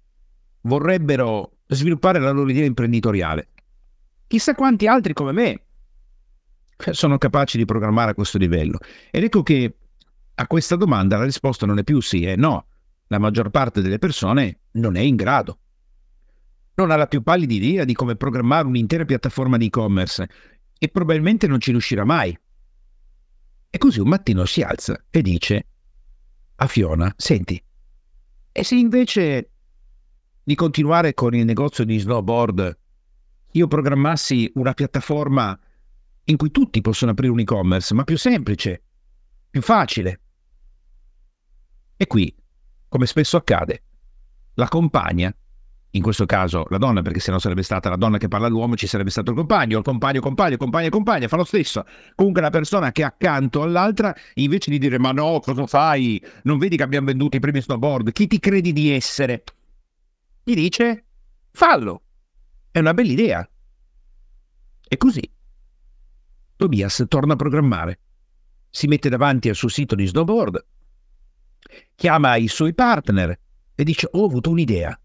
vorrebbero 0.62 1.60
sviluppare 1.68 2.20
la 2.20 2.32
loro 2.32 2.50
idea 2.50 2.66
imprenditoriale. 2.66 3.50
Chissà 4.34 4.56
quanti 4.56 4.88
altri 4.88 5.14
come 5.14 5.32
me 5.32 5.62
sono 6.76 7.20
capaci 7.20 7.56
di 7.56 7.66
programmare 7.66 8.10
a 8.10 8.14
questo 8.16 8.40
livello. 8.40 8.80
Ed 9.12 9.26
ecco 9.26 9.44
che 9.44 9.76
a 10.34 10.48
questa 10.48 10.76
domanda 10.76 11.20
la 11.20 11.26
risposta 11.26 11.68
non 11.68 11.78
è 11.78 11.84
più 11.84 12.02
sì 12.02 12.24
e 12.24 12.36
no. 12.36 12.66
La 13.10 13.20
maggior 13.20 13.52
parte 13.52 13.84
delle 13.84 14.00
persone 14.00 14.62
non 14.72 14.96
è 14.96 15.02
in 15.02 15.16
grado. 15.16 15.60
Non 16.74 16.90
ha 16.90 16.96
la 16.96 17.06
più 17.06 17.22
pallida 17.22 17.54
idea 17.54 17.84
di 17.84 17.94
come 17.94 18.16
programmare 18.16 18.66
un'intera 18.66 19.06
piattaforma 19.06 19.58
di 19.58 19.68
e-commerce 19.68 20.28
e 20.80 20.90
probabilmente 20.90 21.46
non 21.46 21.60
ci 21.60 21.70
riuscirà 21.70 22.04
mai. 22.04 22.36
E 23.70 23.78
così 23.78 24.00
un 24.00 24.08
mattino 24.08 24.46
si 24.46 24.64
alza 24.64 25.00
e 25.12 25.22
dice 25.22 25.68
a 26.56 26.66
Fiona, 26.66 27.14
senti, 27.18 27.64
e 28.52 28.64
se 28.64 28.74
invece 28.74 29.52
di 30.42 30.56
continuare 30.56 31.14
con 31.14 31.36
il 31.36 31.46
negozio 31.46 31.84
di 31.84 32.00
snowboard 32.00 32.82
io 33.54 33.68
programmassi 33.68 34.52
una 34.56 34.74
piattaforma 34.74 35.58
in 36.26 36.38
cui 36.38 36.52
tutti 36.52 36.82
possono 36.82 37.12
aprire 37.12 37.32
un 37.32 37.40
e-commerce, 37.40 37.94
ma 37.94 38.04
più 38.04 38.18
semplice, 38.18 38.82
più 39.50 39.62
facile. 39.62 40.20
E 41.98 42.08
qui, 42.08 42.34
come 42.88 43.06
spesso 43.06 43.38
accade, 43.38 43.84
la 44.56 44.68
compagna, 44.68 45.34
in 45.96 46.02
questo 46.02 46.26
caso 46.26 46.66
la 46.70 46.80
donna, 46.80 47.04
perché 47.04 47.20
se 47.20 47.30
no 47.30 47.38
sarebbe 47.38 47.62
stata 47.62 47.90
la 47.90 47.96
donna 47.96 48.18
che 48.18 48.28
parla 48.28 48.48
all'uomo, 48.48 48.76
ci 48.76 48.88
sarebbe 48.88 49.12
stato 49.12 49.30
il 49.32 49.38
compagno, 49.38 49.78
il 49.78 49.84
compagno, 49.84 50.20
compagno, 50.20 50.58
compagno, 50.58 50.90
compagno, 50.90 51.28
fa 51.28 51.36
lo 51.36 51.44
stesso. 51.44 51.86
Comunque 52.16 52.42
la 52.42 52.50
persona 52.50 52.92
che 52.92 53.04
è 53.04 53.06
accanto 53.06 53.62
all'altra, 53.62 54.16
invece 54.36 54.72
di 54.72 54.80
dire 54.80 54.98
ma 54.98 55.12
no, 55.12 55.40
cosa 55.40 55.68
fai? 55.68 56.24
Non 56.44 56.58
vedi 56.58 56.78
che 56.78 56.84
abbiamo 56.84 57.08
venduto 57.08 57.38
i 57.38 57.40
primi 57.40 57.62
snowboard? 57.62 58.12
Chi 58.12 58.26
ti 58.26 58.40
credi 58.40 58.74
di 58.74 58.90
essere? 58.90 59.44
Gli 60.44 60.56
dice 60.56 61.06
fallo. 61.52 62.03
È 62.74 62.80
una 62.80 62.96
bella 62.96 63.12
idea. 63.12 63.50
E 64.88 64.98
così 64.98 65.32
Tobias 66.56 67.06
torna 67.08 67.34
a 67.34 67.36
programmare. 67.36 68.00
Si 68.68 68.88
mette 68.88 69.10
davanti 69.10 69.48
al 69.48 69.54
suo 69.54 69.68
sito 69.68 69.94
di 69.94 70.08
snowboard, 70.08 70.66
chiama 71.94 72.36
i 72.36 72.48
suoi 72.48 72.74
partner 72.74 73.40
e 73.76 73.84
dice 73.84 74.10
ho 74.12 74.26
avuto 74.26 74.50
un'idea. 74.50 75.00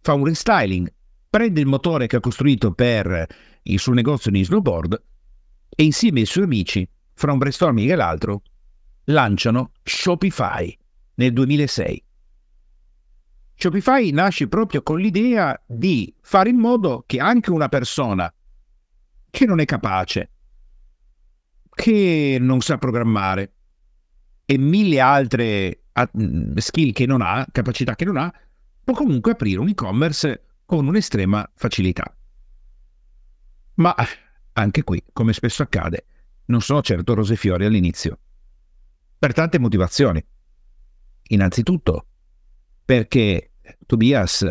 Fa 0.00 0.14
un 0.14 0.24
restyling, 0.24 0.92
prende 1.30 1.60
il 1.60 1.66
motore 1.66 2.08
che 2.08 2.16
ha 2.16 2.20
costruito 2.20 2.72
per 2.72 3.26
il 3.62 3.78
suo 3.78 3.92
negozio 3.92 4.32
di 4.32 4.42
snowboard 4.42 5.00
e 5.68 5.84
insieme 5.84 6.18
ai 6.18 6.26
suoi 6.26 6.46
amici, 6.46 6.88
fra 7.14 7.30
un 7.30 7.38
brainstorming 7.38 7.92
e 7.92 7.94
l'altro, 7.94 8.42
lanciano 9.04 9.70
Shopify 9.84 10.76
nel 11.14 11.32
2006. 11.32 12.05
Shopify 13.58 14.10
nasce 14.10 14.48
proprio 14.48 14.82
con 14.82 15.00
l'idea 15.00 15.58
di 15.66 16.14
fare 16.20 16.50
in 16.50 16.58
modo 16.58 17.04
che 17.06 17.18
anche 17.18 17.50
una 17.50 17.68
persona 17.68 18.32
che 19.30 19.46
non 19.46 19.60
è 19.60 19.64
capace, 19.64 20.30
che 21.70 22.36
non 22.38 22.60
sa 22.60 22.76
programmare 22.76 23.52
e 24.44 24.58
mille 24.58 25.00
altre 25.00 25.84
mm, 25.98 26.56
skill 26.56 26.92
che 26.92 27.06
non 27.06 27.22
ha, 27.22 27.46
capacità 27.50 27.94
che 27.94 28.04
non 28.04 28.18
ha, 28.18 28.32
può 28.84 28.92
comunque 28.94 29.32
aprire 29.32 29.58
un 29.58 29.68
e-commerce 29.68 30.44
con 30.66 30.86
un'estrema 30.86 31.50
facilità. 31.54 32.14
Ma 33.76 33.94
anche 34.52 34.84
qui, 34.84 35.02
come 35.14 35.32
spesso 35.32 35.62
accade, 35.62 36.06
non 36.46 36.60
sono 36.60 36.82
certo 36.82 37.14
rose 37.14 37.32
e 37.32 37.36
fiori 37.36 37.64
all'inizio. 37.64 38.18
Per 39.18 39.32
tante 39.32 39.58
motivazioni. 39.58 40.22
Innanzitutto, 41.28 42.06
perché 42.86 43.50
Tobias, 43.84 44.48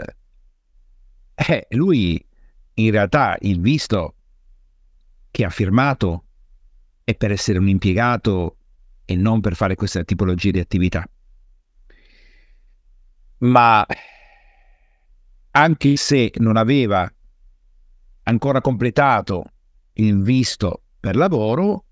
eh, 1.34 1.68
lui 1.70 2.24
in 2.74 2.92
realtà 2.92 3.38
il 3.39 3.62
visto 3.62 4.15
che 5.32 5.46
ha 5.46 5.50
firmato 5.50 6.25
è 7.04 7.15
per 7.15 7.32
essere 7.32 7.60
un 7.60 7.70
impiegato 7.70 8.58
e 9.06 9.15
non 9.15 9.39
per 9.39 9.56
fare 9.56 9.75
questa 9.75 10.04
tipologia 10.04 10.51
di 10.51 10.60
attività. 10.60 11.08
Ma 13.38 13.86
anche 15.51 15.96
se 15.96 16.34
non 16.38 16.58
aveva 16.58 17.10
ancora 18.24 18.60
completato 18.60 19.46
il 19.94 20.22
visto 20.22 20.84
per 21.00 21.15
lavoro, 21.15 21.86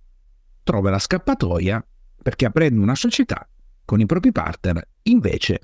trova 0.64 0.90
la 0.90 1.00
scappatoia 1.00 1.86
perché 2.22 2.46
aprendo 2.46 2.82
una 2.82 2.96
società 2.96 3.48
con 3.86 4.02
i 4.02 4.06
propri 4.06 4.32
partner, 4.32 4.86
invece 5.04 5.62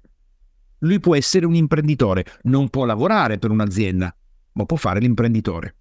lui 0.79 0.99
può 0.99 1.15
essere 1.15 1.45
un 1.45 1.55
imprenditore, 1.55 2.25
non 2.43 2.69
può 2.69 2.85
lavorare 2.85 3.37
per 3.37 3.51
un'azienda, 3.51 4.15
ma 4.53 4.65
può 4.65 4.77
fare 4.77 4.99
l'imprenditore. 4.99 5.75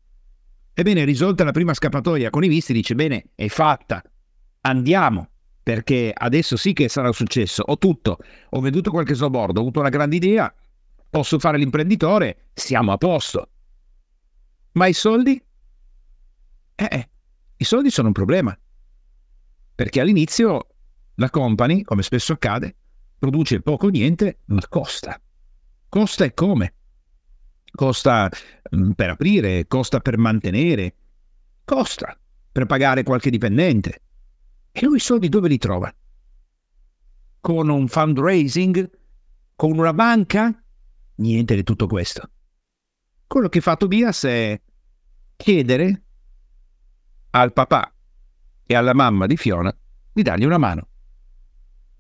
Ebbene, 0.75 1.05
risolta 1.05 1.45
la 1.45 1.52
prima 1.52 1.75
scappatoia 1.75 2.31
con 2.31 2.45
i 2.45 2.49
visti, 2.49 2.73
dice: 2.73 2.95
Bene, 2.95 3.31
è 3.35 3.49
fatta, 3.49 4.02
andiamo, 4.62 5.28
perché 5.62 6.12
adesso 6.17 6.57
sì 6.57 6.73
che 6.73 6.88
sarà 6.88 7.09
un 7.09 7.14
successo. 7.14 7.62
Ho 7.67 7.78
tutto, 7.78 8.19
ho 8.50 8.61
venduto 8.61 8.90
qualche 8.90 9.14
snowboard, 9.14 9.57
ho 9.57 9.61
avuto 9.61 9.81
una 9.81 9.88
grande 9.88 10.17
idea, 10.17 10.52
posso 11.11 11.38
fare 11.38 11.59
l'imprenditore, 11.59 12.50
siamo 12.55 12.93
a 12.93 12.97
posto. 12.97 13.50
Ma 14.73 14.87
i 14.87 14.93
soldi? 14.93 15.43
Eh, 16.76 16.88
eh 16.90 17.09
i 17.57 17.64
soldi 17.64 17.90
sono 17.90 18.07
un 18.09 18.12
problema. 18.12 18.57
Perché 19.75 20.00
all'inizio 20.00 20.67
la 21.17 21.31
company, 21.31 21.83
come 21.83 22.02
spesso 22.02 22.33
accade, 22.33 22.76
produce 23.19 23.61
poco 23.61 23.87
o 23.87 23.91
niente, 23.91 24.39
ma 24.47 24.61
costa. 24.69 25.21
Costa 25.89 26.25
e 26.25 26.35
come? 26.35 26.75
Costa 27.71 28.31
mm, 28.75 28.93
per 28.93 29.11
aprire, 29.11 29.67
costa 29.67 30.01
per 30.01 30.19
mantenere, 30.19 30.95
costa 31.65 32.19
per 32.51 32.67
pagare 32.67 33.03
qualche 33.03 33.31
dipendente. 33.31 34.03
E 34.73 34.85
lui 34.85 34.97
i 34.97 35.01
soldi 35.01 35.29
dove 35.29 35.49
li 35.49 35.59
trova? 35.59 35.93
Con 37.41 37.69
un 37.69 37.89
fundraising? 37.89 38.91
Con 39.55 39.79
una 39.79 39.93
banca? 39.93 40.63
Niente 41.17 41.55
di 41.55 41.63
tutto 41.63 41.87
questo. 41.87 42.31
Quello 43.27 43.49
che 43.49 43.61
fa 43.61 43.77
Tobias 43.77 44.25
è 44.25 44.61
chiedere 45.37 46.03
al 47.31 47.53
papà 47.53 47.93
e 48.65 48.75
alla 48.75 48.95
mamma 48.95 49.27
di 49.27 49.37
Fiona 49.37 49.75
di 50.13 50.23
dargli 50.23 50.45
una 50.45 50.59
mano. 50.59 50.89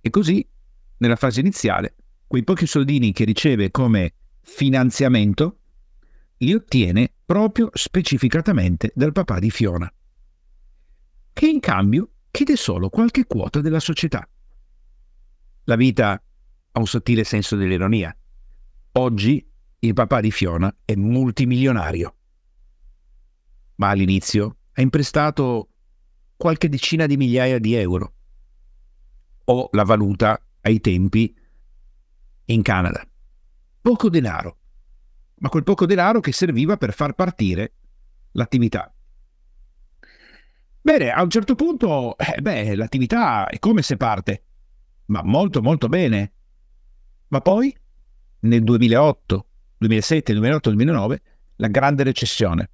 E 0.00 0.10
così 0.10 0.46
nella 0.98 1.16
fase 1.16 1.40
iniziale, 1.40 1.96
quei 2.26 2.44
pochi 2.44 2.66
soldini 2.66 3.12
che 3.12 3.24
riceve 3.24 3.70
come 3.70 4.14
finanziamento 4.40 5.58
li 6.38 6.54
ottiene 6.54 7.12
proprio 7.24 7.70
specificatamente 7.72 8.92
dal 8.94 9.12
papà 9.12 9.38
di 9.38 9.50
Fiona, 9.50 9.92
che 11.32 11.46
in 11.46 11.60
cambio 11.60 12.10
chiede 12.30 12.56
solo 12.56 12.88
qualche 12.88 13.26
quota 13.26 13.60
della 13.60 13.80
società. 13.80 14.28
La 15.64 15.76
vita 15.76 16.12
ha 16.12 16.78
un 16.78 16.86
sottile 16.86 17.24
senso 17.24 17.56
dell'ironia. 17.56 18.16
Oggi 18.92 19.46
il 19.80 19.92
papà 19.92 20.20
di 20.20 20.30
Fiona 20.30 20.74
è 20.84 20.94
multimilionario, 20.94 22.16
ma 23.76 23.90
all'inizio 23.90 24.56
ha 24.72 24.80
imprestato 24.80 25.68
qualche 26.36 26.68
decina 26.68 27.06
di 27.06 27.16
migliaia 27.16 27.58
di 27.58 27.74
euro 27.74 28.12
o 29.44 29.68
la 29.72 29.82
valuta 29.82 30.40
ai 30.62 30.80
tempi 30.80 31.34
in 32.46 32.62
Canada. 32.62 33.06
Poco 33.80 34.08
denaro, 34.08 34.58
ma 35.36 35.48
quel 35.48 35.62
poco 35.64 35.86
denaro 35.86 36.20
che 36.20 36.32
serviva 36.32 36.76
per 36.76 36.92
far 36.92 37.14
partire 37.14 37.72
l'attività. 38.32 38.92
Bene, 40.80 41.10
a 41.10 41.22
un 41.22 41.30
certo 41.30 41.54
punto, 41.54 42.16
eh, 42.16 42.40
beh, 42.40 42.74
l'attività 42.74 43.46
è 43.46 43.58
come 43.58 43.82
se 43.82 43.96
parte, 43.96 44.42
ma 45.06 45.22
molto 45.22 45.60
molto 45.60 45.88
bene. 45.88 46.32
Ma 47.28 47.40
poi, 47.40 47.76
nel 48.40 48.64
2008, 48.64 49.46
2007, 49.78 50.32
2008, 50.32 50.70
2009, 50.70 51.22
la 51.56 51.68
grande 51.68 52.02
recessione. 52.04 52.70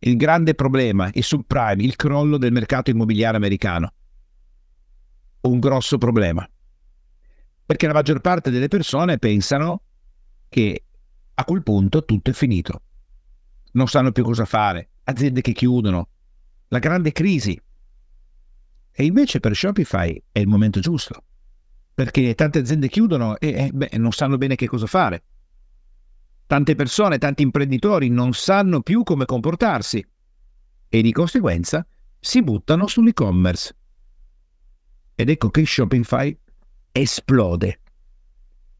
Il 0.00 0.16
grande 0.16 0.54
problema, 0.54 1.10
il 1.12 1.22
subprime, 1.22 1.84
il 1.84 1.94
crollo 1.94 2.38
del 2.38 2.50
mercato 2.50 2.90
immobiliare 2.90 3.36
americano. 3.36 3.92
Un 5.42 5.60
grosso 5.60 5.98
problema. 5.98 6.48
Perché 7.64 7.86
la 7.86 7.92
maggior 7.92 8.20
parte 8.20 8.50
delle 8.50 8.68
persone 8.68 9.18
pensano 9.18 9.82
che 10.48 10.84
a 11.34 11.44
quel 11.44 11.62
punto 11.62 12.04
tutto 12.04 12.30
è 12.30 12.32
finito. 12.32 12.82
Non 13.72 13.88
sanno 13.88 14.12
più 14.12 14.24
cosa 14.24 14.44
fare, 14.44 14.90
aziende 15.04 15.40
che 15.40 15.52
chiudono, 15.52 16.08
la 16.68 16.78
grande 16.78 17.12
crisi. 17.12 17.58
E 18.94 19.04
invece 19.04 19.40
per 19.40 19.56
Shopify 19.56 20.22
è 20.30 20.38
il 20.38 20.46
momento 20.46 20.80
giusto, 20.80 21.24
perché 21.94 22.34
tante 22.34 22.58
aziende 22.58 22.88
chiudono 22.88 23.38
e 23.38 23.48
eh, 23.48 23.70
beh, 23.72 23.90
non 23.96 24.12
sanno 24.12 24.36
bene 24.36 24.54
che 24.54 24.66
cosa 24.66 24.86
fare. 24.86 25.22
Tante 26.46 26.74
persone, 26.74 27.16
tanti 27.16 27.42
imprenditori 27.42 28.10
non 28.10 28.34
sanno 28.34 28.82
più 28.82 29.02
come 29.04 29.24
comportarsi 29.24 30.06
e 30.88 31.00
di 31.00 31.12
conseguenza 31.12 31.86
si 32.20 32.42
buttano 32.42 32.86
sull'e-commerce. 32.86 33.76
Ed 35.14 35.30
ecco 35.30 35.48
che 35.48 35.64
Shopify 35.64 36.38
esplode 36.92 37.80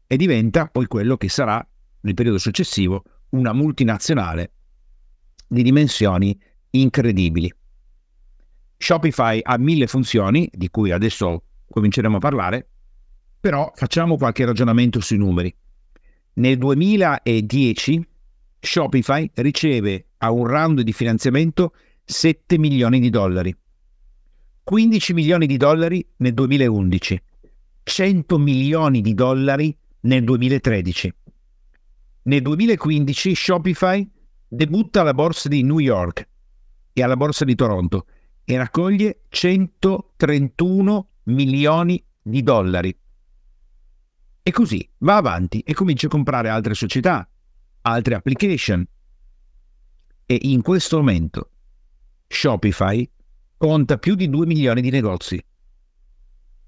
e 0.07 0.15
diventa 0.15 0.67
poi 0.67 0.85
quello 0.85 1.17
che 1.17 1.29
sarà 1.29 1.65
nel 2.01 2.13
periodo 2.13 2.37
successivo 2.37 3.03
una 3.29 3.51
multinazionale 3.51 4.51
di 5.47 5.63
dimensioni 5.63 6.39
incredibili. 6.71 7.51
Shopify 8.77 9.39
ha 9.41 9.57
mille 9.57 9.87
funzioni, 9.87 10.49
di 10.51 10.69
cui 10.69 10.91
adesso 10.91 11.43
cominceremo 11.69 12.17
a 12.17 12.19
parlare, 12.19 12.67
però 13.39 13.71
facciamo 13.75 14.17
qualche 14.17 14.45
ragionamento 14.45 14.99
sui 14.99 15.17
numeri. 15.17 15.53
Nel 16.33 16.57
2010 16.57 18.07
Shopify 18.59 19.29
riceve 19.35 20.07
a 20.17 20.31
un 20.31 20.47
round 20.47 20.81
di 20.81 20.93
finanziamento 20.93 21.73
7 22.03 22.57
milioni 22.57 22.99
di 22.99 23.09
dollari, 23.09 23.55
15 24.63 25.13
milioni 25.13 25.45
di 25.45 25.57
dollari 25.57 26.05
nel 26.17 26.33
2011, 26.33 27.21
100 27.83 28.37
milioni 28.37 29.01
di 29.01 29.13
dollari 29.13 29.75
nel 30.01 30.23
2013. 30.23 31.13
Nel 32.23 32.41
2015 32.41 33.35
Shopify 33.35 34.09
debutta 34.47 35.01
alla 35.01 35.13
borsa 35.13 35.49
di 35.49 35.61
New 35.63 35.79
York 35.79 36.27
e 36.93 37.03
alla 37.03 37.17
borsa 37.17 37.43
di 37.43 37.55
Toronto 37.55 38.05
e 38.45 38.57
raccoglie 38.57 39.21
131 39.29 41.07
milioni 41.23 42.03
di 42.21 42.41
dollari. 42.43 42.97
E 44.41 44.51
così 44.51 44.89
va 44.99 45.17
avanti 45.17 45.59
e 45.59 45.73
comincia 45.73 46.07
a 46.07 46.09
comprare 46.09 46.49
altre 46.49 46.73
società, 46.73 47.27
altre 47.81 48.15
application. 48.15 48.85
E 50.25 50.37
in 50.41 50.61
questo 50.61 50.97
momento 50.97 51.49
Shopify 52.27 53.09
conta 53.57 53.97
più 53.97 54.15
di 54.15 54.29
2 54.29 54.45
milioni 54.45 54.81
di 54.81 54.89
negozi 54.89 55.43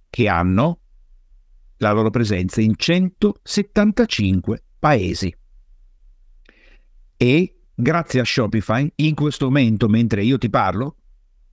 che 0.09 0.27
hanno 0.27 0.79
la 1.77 1.91
loro 1.91 2.09
presenza 2.09 2.61
in 2.61 2.73
175 2.75 4.63
paesi. 4.79 5.35
E 7.17 7.55
grazie 7.73 8.19
a 8.19 8.25
Shopify, 8.25 8.91
in 8.95 9.15
questo 9.15 9.45
momento, 9.45 9.87
mentre 9.87 10.23
io 10.23 10.37
ti 10.37 10.49
parlo, 10.49 10.97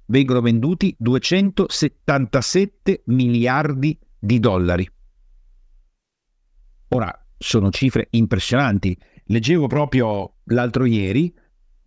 vengono 0.07 0.41
venduti 0.41 0.95
277 0.99 3.03
miliardi 3.07 3.99
di 4.19 4.39
dollari. 4.39 4.89
Ora, 6.89 7.27
sono 7.39 7.71
cifre 7.71 8.09
impressionanti. 8.11 8.97
Leggevo 9.27 9.67
proprio 9.67 10.35
l'altro 10.45 10.85
ieri 10.85 11.35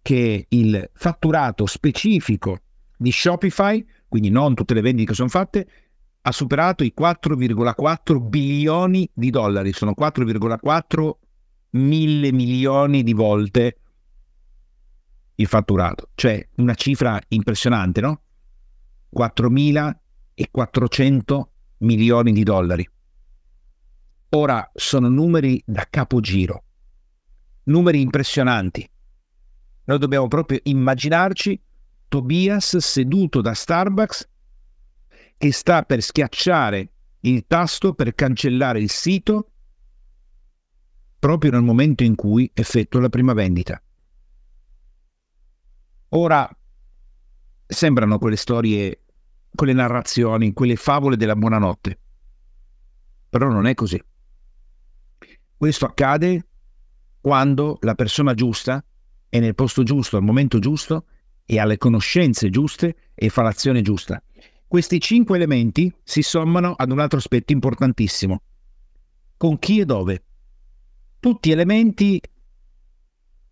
che 0.02 0.46
il 0.50 0.90
fatturato 0.94 1.66
specifico 1.66 2.60
di 2.98 3.12
Shopify, 3.12 3.86
quindi 4.08 4.30
non 4.30 4.54
tutte 4.54 4.74
le 4.74 4.82
vendite 4.82 5.10
che 5.10 5.16
sono 5.16 5.30
fatte, 5.30 5.68
ha 6.28 6.32
superato 6.32 6.84
i 6.84 6.92
4,4 6.98 8.20
bilioni 8.20 9.08
di 9.14 9.30
dollari, 9.30 9.74
sono 9.74 9.94
4,4 9.96 11.12
mille 11.72 12.32
milioni 12.32 13.04
di 13.04 13.14
volte 13.14 13.78
il 15.36 15.46
fatturato, 15.46 16.10
cioè 16.16 16.44
una 16.56 16.74
cifra 16.74 17.22
impressionante, 17.28 18.02
no? 18.02 18.22
4.400 19.16 21.42
milioni 21.80 22.32
di 22.32 22.42
dollari. 22.42 22.90
Ora 24.30 24.72
sono 24.74 25.10
numeri 25.10 25.62
da 25.64 25.86
capogiro, 25.88 26.64
numeri 27.66 28.02
impressionanti. 28.02 28.90
Noi 29.84 30.00
dobbiamo 30.00 30.28
proprio 30.28 30.58
immaginarci 30.64 31.62
Tobias 32.08 32.78
seduto 32.78 33.42
da 33.42 33.54
Starbucks 33.54 34.28
che 35.38 35.52
sta 35.52 35.84
per 35.84 36.02
schiacciare 36.02 36.90
il 37.22 37.46
tasto 37.48 37.94
per 37.94 38.14
cancellare 38.14 38.80
il 38.80 38.90
sito 38.90 39.52
proprio 41.20 41.52
nel 41.52 41.64
momento 41.64 42.04
in 42.04 42.16
cui 42.16 42.50
effettua 42.54 43.02
la 43.02 43.10
prima 43.10 43.34
vendita. 43.34 43.82
Ora 46.10 46.48
sembrano 47.66 48.20
quelle 48.20 48.36
storie, 48.36 49.02
quelle 49.54 49.74
narrazioni, 49.74 50.54
quelle 50.54 50.76
favole 50.76 51.18
della 51.18 51.36
buonanotte. 51.36 52.00
Però 53.30 53.50
non 53.50 53.66
è 53.66 53.74
così. 53.74 54.02
Questo 55.58 55.86
accade 55.86 56.48
quando 57.20 57.80
la 57.82 57.96
persona 57.96 58.34
giusta 58.36 58.84
è 59.28 59.40
nel 59.40 59.56
posto 59.56 59.84
giusto, 59.84 60.18
al 60.18 60.24
momento 60.24 60.60
giusto 60.60 61.08
e 61.44 61.60
ha 61.60 61.66
le 61.66 61.78
conoscenze 61.78 62.50
giuste 62.50 63.12
e 63.16 63.30
fa 63.30 63.42
l'azione 63.42 63.82
giusta. 63.82 64.22
Questi 64.68 65.00
cinque 65.00 65.38
elementi 65.38 65.94
si 66.04 66.22
sommano 66.22 66.74
ad 66.74 66.92
un 66.92 67.00
altro 67.00 67.20
aspetto 67.20 67.54
importantissimo. 67.54 68.42
Con 69.38 69.60
chi 69.60 69.80
e 69.80 69.86
dove? 69.86 70.24
Tutti 71.20 71.52
elementi 71.52 72.20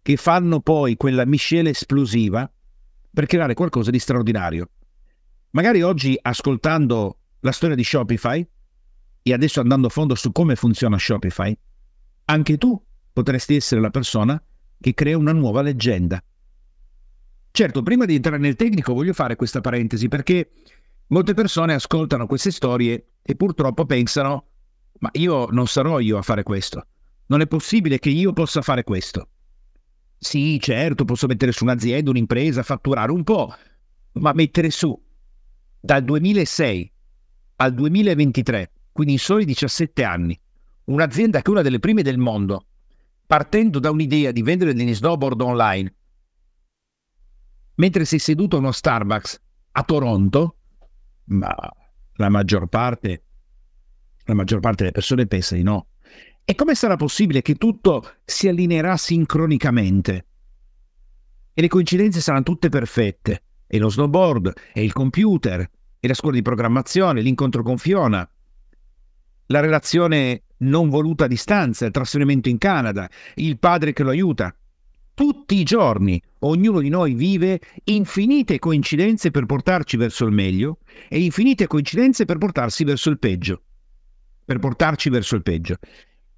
che 0.01 0.15
fanno 0.17 0.59
poi 0.59 0.97
quella 0.97 1.25
miscela 1.25 1.69
esplosiva 1.69 2.51
per 3.13 3.25
creare 3.25 3.53
qualcosa 3.53 3.91
di 3.91 3.99
straordinario. 3.99 4.69
Magari 5.51 5.81
oggi 5.81 6.17
ascoltando 6.19 7.17
la 7.41 7.51
storia 7.51 7.75
di 7.75 7.83
Shopify 7.83 8.45
e 9.21 9.33
adesso 9.33 9.61
andando 9.61 9.87
a 9.87 9.91
fondo 9.91 10.15
su 10.15 10.31
come 10.31 10.55
funziona 10.55 10.97
Shopify, 10.97 11.55
anche 12.25 12.57
tu 12.57 12.81
potresti 13.13 13.55
essere 13.55 13.79
la 13.79 13.91
persona 13.91 14.41
che 14.79 14.93
crea 14.93 15.17
una 15.17 15.31
nuova 15.31 15.61
leggenda. 15.61 16.21
Certo, 17.51 17.83
prima 17.83 18.05
di 18.05 18.15
entrare 18.15 18.39
nel 18.39 18.55
tecnico 18.55 18.93
voglio 18.93 19.13
fare 19.13 19.35
questa 19.35 19.61
parentesi 19.61 20.07
perché 20.07 20.49
molte 21.07 21.33
persone 21.33 21.73
ascoltano 21.73 22.27
queste 22.27 22.51
storie 22.51 23.13
e 23.21 23.35
purtroppo 23.35 23.85
pensano 23.85 24.47
ma 25.03 25.09
io 25.13 25.47
non 25.47 25.67
sarò 25.67 25.99
io 25.99 26.17
a 26.17 26.21
fare 26.21 26.43
questo. 26.43 26.87
Non 27.25 27.41
è 27.41 27.47
possibile 27.47 27.99
che 27.99 28.09
io 28.09 28.31
possa 28.31 28.61
fare 28.61 28.85
questo. 28.85 29.27
Sì, 30.17 30.57
certo, 30.61 31.03
posso 31.03 31.27
mettere 31.27 31.51
su 31.51 31.65
un'azienda, 31.65 32.09
un'impresa, 32.09 32.63
fatturare 32.63 33.11
un 33.11 33.23
po', 33.23 33.53
ma 34.13 34.31
mettere 34.31 34.69
su 34.69 34.97
dal 35.77 36.03
2006 36.05 36.91
al 37.57 37.73
2023, 37.73 38.71
quindi 38.93 39.13
in 39.13 39.19
soli 39.19 39.43
17 39.43 40.03
anni, 40.05 40.39
un'azienda 40.85 41.41
che 41.41 41.47
è 41.47 41.51
una 41.51 41.61
delle 41.61 41.79
prime 41.79 42.01
del 42.01 42.17
mondo, 42.17 42.67
partendo 43.27 43.79
da 43.79 43.91
un'idea 43.91 44.31
di 44.31 44.41
vendere 44.41 44.73
degli 44.73 44.95
snowboard 44.95 45.41
online, 45.41 45.95
mentre 47.75 48.05
sei 48.05 48.19
seduto 48.19 48.55
a 48.55 48.59
uno 48.59 48.71
Starbucks 48.71 49.41
a 49.71 49.83
Toronto, 49.83 50.59
ma 51.25 51.55
la 52.15 52.29
maggior 52.29 52.67
parte, 52.67 53.23
la 54.25 54.33
maggior 54.33 54.59
parte 54.59 54.77
delle 54.83 54.91
persone 54.91 55.27
pensa 55.27 55.55
di 55.55 55.63
no. 55.63 55.87
E 56.45 56.55
come 56.55 56.75
sarà 56.75 56.95
possibile 56.95 57.41
che 57.41 57.55
tutto 57.55 58.15
si 58.25 58.47
allineerà 58.47 58.97
sincronicamente? 58.97 60.25
E 61.53 61.61
le 61.61 61.67
coincidenze 61.67 62.19
saranno 62.19 62.43
tutte 62.43 62.69
perfette. 62.69 63.43
E 63.67 63.79
lo 63.79 63.89
snowboard, 63.89 64.53
e 64.73 64.83
il 64.83 64.93
computer, 64.93 65.67
e 65.99 66.07
la 66.07 66.13
scuola 66.13 66.35
di 66.35 66.41
programmazione, 66.41 67.21
l'incontro 67.21 67.63
con 67.63 67.77
Fiona, 67.77 68.29
la 69.47 69.59
relazione 69.59 70.43
non 70.57 70.89
voluta 70.89 71.25
a 71.25 71.27
distanza, 71.27 71.85
il 71.85 71.91
trasferimento 71.91 72.49
in 72.49 72.57
Canada, 72.57 73.09
il 73.35 73.57
padre 73.57 73.93
che 73.93 74.03
lo 74.03 74.09
aiuta. 74.09 74.55
Tutti 75.15 75.55
i 75.55 75.63
giorni 75.63 76.19
ognuno 76.39 76.79
di 76.79 76.89
noi 76.89 77.13
vive 77.13 77.59
infinite 77.83 78.57
coincidenze 78.57 79.29
per 79.29 79.45
portarci 79.45 79.95
verso 79.95 80.25
il 80.25 80.31
meglio 80.31 80.79
e 81.07 81.19
infinite 81.21 81.67
coincidenze 81.67 82.25
per 82.25 82.39
portarsi 82.39 82.83
verso 82.83 83.11
il 83.11 83.19
peggio. 83.19 83.61
Per 84.43 84.57
portarci 84.57 85.09
verso 85.09 85.35
il 85.35 85.43
peggio. 85.43 85.77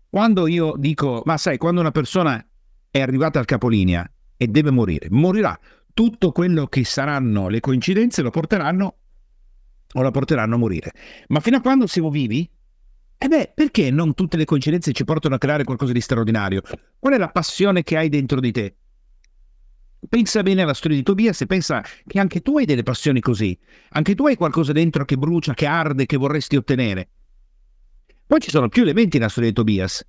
Quando 0.10 0.48
io 0.48 0.74
dico, 0.78 1.22
ma 1.26 1.38
sai, 1.38 1.58
quando 1.58 1.80
una 1.80 1.92
persona 1.92 2.46
è 2.90 3.00
arrivata 3.00 3.40
al 3.40 3.46
capolinea 3.46 4.10
e 4.36 4.48
deve 4.48 4.72
morire, 4.72 5.08
morirà. 5.10 5.58
Tutto 5.94 6.34
quello 6.34 6.68
che 6.68 6.84
saranno 6.84 7.48
le 7.48 7.62
coincidenze 7.62 8.22
lo 8.22 8.30
porteranno 8.30 8.96
o 9.94 10.02
la 10.02 10.12
porteranno 10.12 10.56
a 10.56 10.58
morire. 10.58 10.92
Ma 11.28 11.40
fino 11.40 11.56
a 11.56 11.62
quando 11.62 11.88
siamo 11.88 12.10
vivi? 12.10 12.50
E 13.18 13.28
beh, 13.28 13.54
perché 13.56 13.92
non 13.92 14.14
tutte 14.14 14.38
le 14.38 14.46
coincidenze 14.46 14.92
ci 14.92 15.04
portano 15.04 15.36
a 15.36 15.38
creare 15.38 15.64
qualcosa 15.64 15.94
di 15.94 16.02
straordinario? 16.02 16.62
Qual 17.00 17.14
è 17.14 17.18
la 17.18 17.30
passione 17.30 17.84
che 17.84 17.98
hai 17.98 18.10
dentro 18.10 18.40
di 18.40 18.52
te? 18.52 18.76
Pensa 20.08 20.44
bene 20.44 20.62
alla 20.62 20.74
storia 20.74 20.98
di 20.98 21.04
Tobias 21.04 21.42
e 21.42 21.46
pensa 21.48 21.84
che 22.06 22.20
anche 22.20 22.42
tu 22.42 22.58
hai 22.58 22.66
delle 22.66 22.84
passioni 22.84 23.20
così. 23.22 23.58
Anche 23.90 24.14
tu 24.16 24.28
hai 24.28 24.36
qualcosa 24.36 24.72
dentro 24.72 25.06
che 25.06 25.18
brucia, 25.18 25.54
che 25.54 25.66
arde, 25.66 26.06
che 26.06 26.18
vorresti 26.18 26.56
ottenere. 26.56 27.10
Poi 28.28 28.40
ci 28.40 28.50
sono 28.50 28.70
più 28.70 28.84
elementi 28.84 29.18
nella 29.18 29.30
storia 29.30 29.50
di 29.50 29.56
Tobias. 29.56 30.06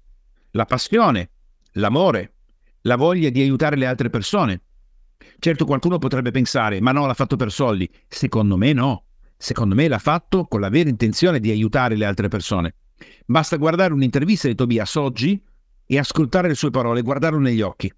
La 0.50 0.64
passione, 0.64 1.30
l'amore, 1.72 2.34
la 2.82 2.96
voglia 2.96 3.30
di 3.30 3.40
aiutare 3.40 3.76
le 3.76 3.86
altre 3.86 4.10
persone. 4.10 4.62
Certo 5.38 5.64
qualcuno 5.64 5.98
potrebbe 5.98 6.30
pensare, 6.30 6.80
ma 6.80 6.92
no, 6.92 7.06
l'ha 7.06 7.14
fatto 7.14 7.36
per 7.36 7.50
soldi. 7.50 7.88
Secondo 8.08 8.56
me 8.56 8.72
no. 8.72 9.04
Secondo 9.36 9.74
me 9.74 9.88
l'ha 9.88 9.98
fatto 9.98 10.46
con 10.46 10.60
la 10.60 10.68
vera 10.68 10.88
intenzione 10.88 11.40
di 11.40 11.50
aiutare 11.50 11.94
le 11.94 12.04
altre 12.04 12.28
persone. 12.28 12.74
Basta 13.26 13.56
guardare 13.56 13.92
un'intervista 13.92 14.48
di 14.48 14.54
Tobias 14.54 14.94
oggi 14.94 15.40
e 15.84 15.98
ascoltare 15.98 16.48
le 16.48 16.54
sue 16.54 16.70
parole, 16.70 17.02
guardarlo 17.02 17.38
negli 17.38 17.60
occhi. 17.60 17.92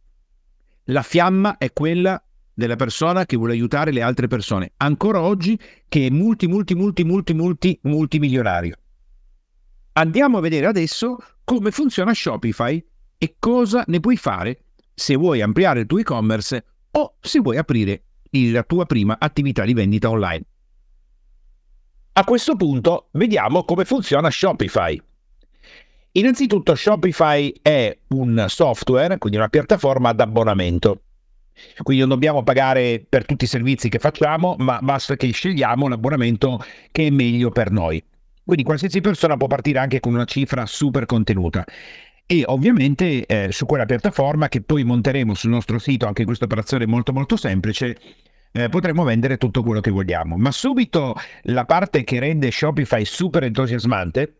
La 0.84 1.02
fiamma 1.02 1.58
è 1.58 1.72
quella 1.72 2.22
della 2.52 2.76
persona 2.76 3.24
che 3.24 3.36
vuole 3.36 3.52
aiutare 3.52 3.92
le 3.92 4.02
altre 4.02 4.26
persone, 4.26 4.72
ancora 4.78 5.20
oggi 5.20 5.58
che 5.88 6.06
è 6.06 6.10
multi, 6.10 6.46
multi, 6.46 6.74
multi, 6.74 7.04
multi, 7.04 7.34
multi, 7.34 7.78
multimilionario. 7.82 8.76
Andiamo 9.92 10.38
a 10.38 10.40
vedere 10.40 10.66
adesso 10.66 11.18
come 11.44 11.70
funziona 11.70 12.14
Shopify 12.14 12.84
e 13.16 13.36
cosa 13.38 13.84
ne 13.86 14.00
puoi 14.00 14.16
fare 14.16 14.64
se 14.94 15.14
vuoi 15.14 15.40
ampliare 15.40 15.80
il 15.80 15.86
tuo 15.86 15.98
e-commerce 15.98 16.64
o 16.90 17.16
se 17.20 17.40
vuoi 17.40 17.58
aprire 17.58 18.02
la 18.30 18.62
tua 18.62 18.86
prima 18.86 19.16
attività 19.18 19.64
di 19.64 19.74
vendita 19.74 20.10
online. 20.10 20.44
A 22.12 22.24
questo 22.24 22.56
punto 22.56 23.08
vediamo 23.12 23.64
come 23.64 23.84
funziona 23.84 24.30
Shopify. 24.30 25.00
Innanzitutto 26.12 26.74
Shopify 26.74 27.52
è 27.62 27.96
un 28.08 28.44
software, 28.48 29.18
quindi 29.18 29.38
una 29.38 29.48
piattaforma 29.48 30.08
ad 30.08 30.20
abbonamento. 30.20 31.02
Quindi 31.82 32.02
non 32.02 32.10
dobbiamo 32.10 32.42
pagare 32.42 33.04
per 33.08 33.24
tutti 33.24 33.44
i 33.44 33.48
servizi 33.48 33.88
che 33.88 33.98
facciamo, 33.98 34.56
ma 34.58 34.78
basta 34.80 35.16
che 35.16 35.30
scegliamo 35.30 35.88
l'abbonamento 35.88 36.64
che 36.90 37.06
è 37.06 37.10
meglio 37.10 37.50
per 37.50 37.70
noi. 37.70 38.02
Quindi 38.44 38.64
qualsiasi 38.64 39.00
persona 39.00 39.36
può 39.36 39.46
partire 39.46 39.78
anche 39.78 40.00
con 40.00 40.14
una 40.14 40.24
cifra 40.24 40.66
super 40.66 41.06
contenuta. 41.06 41.64
E 42.26 42.42
ovviamente 42.46 43.26
eh, 43.26 43.52
su 43.52 43.64
quella 43.66 43.86
piattaforma 43.86 44.48
che 44.48 44.60
poi 44.60 44.84
monteremo 44.84 45.34
sul 45.34 45.50
nostro 45.50 45.78
sito, 45.78 46.06
anche 46.06 46.24
questa 46.24 46.46
operazione 46.46 46.86
molto 46.86 47.12
molto 47.12 47.36
semplice, 47.36 47.96
eh, 48.58 48.68
potremo 48.68 49.04
vendere 49.04 49.36
tutto 49.36 49.62
quello 49.62 49.80
che 49.80 49.90
vogliamo. 49.90 50.36
Ma 50.36 50.50
subito 50.50 51.14
la 51.42 51.64
parte 51.64 52.04
che 52.04 52.18
rende 52.18 52.50
Shopify 52.50 53.04
super 53.04 53.44
entusiasmante 53.44 54.32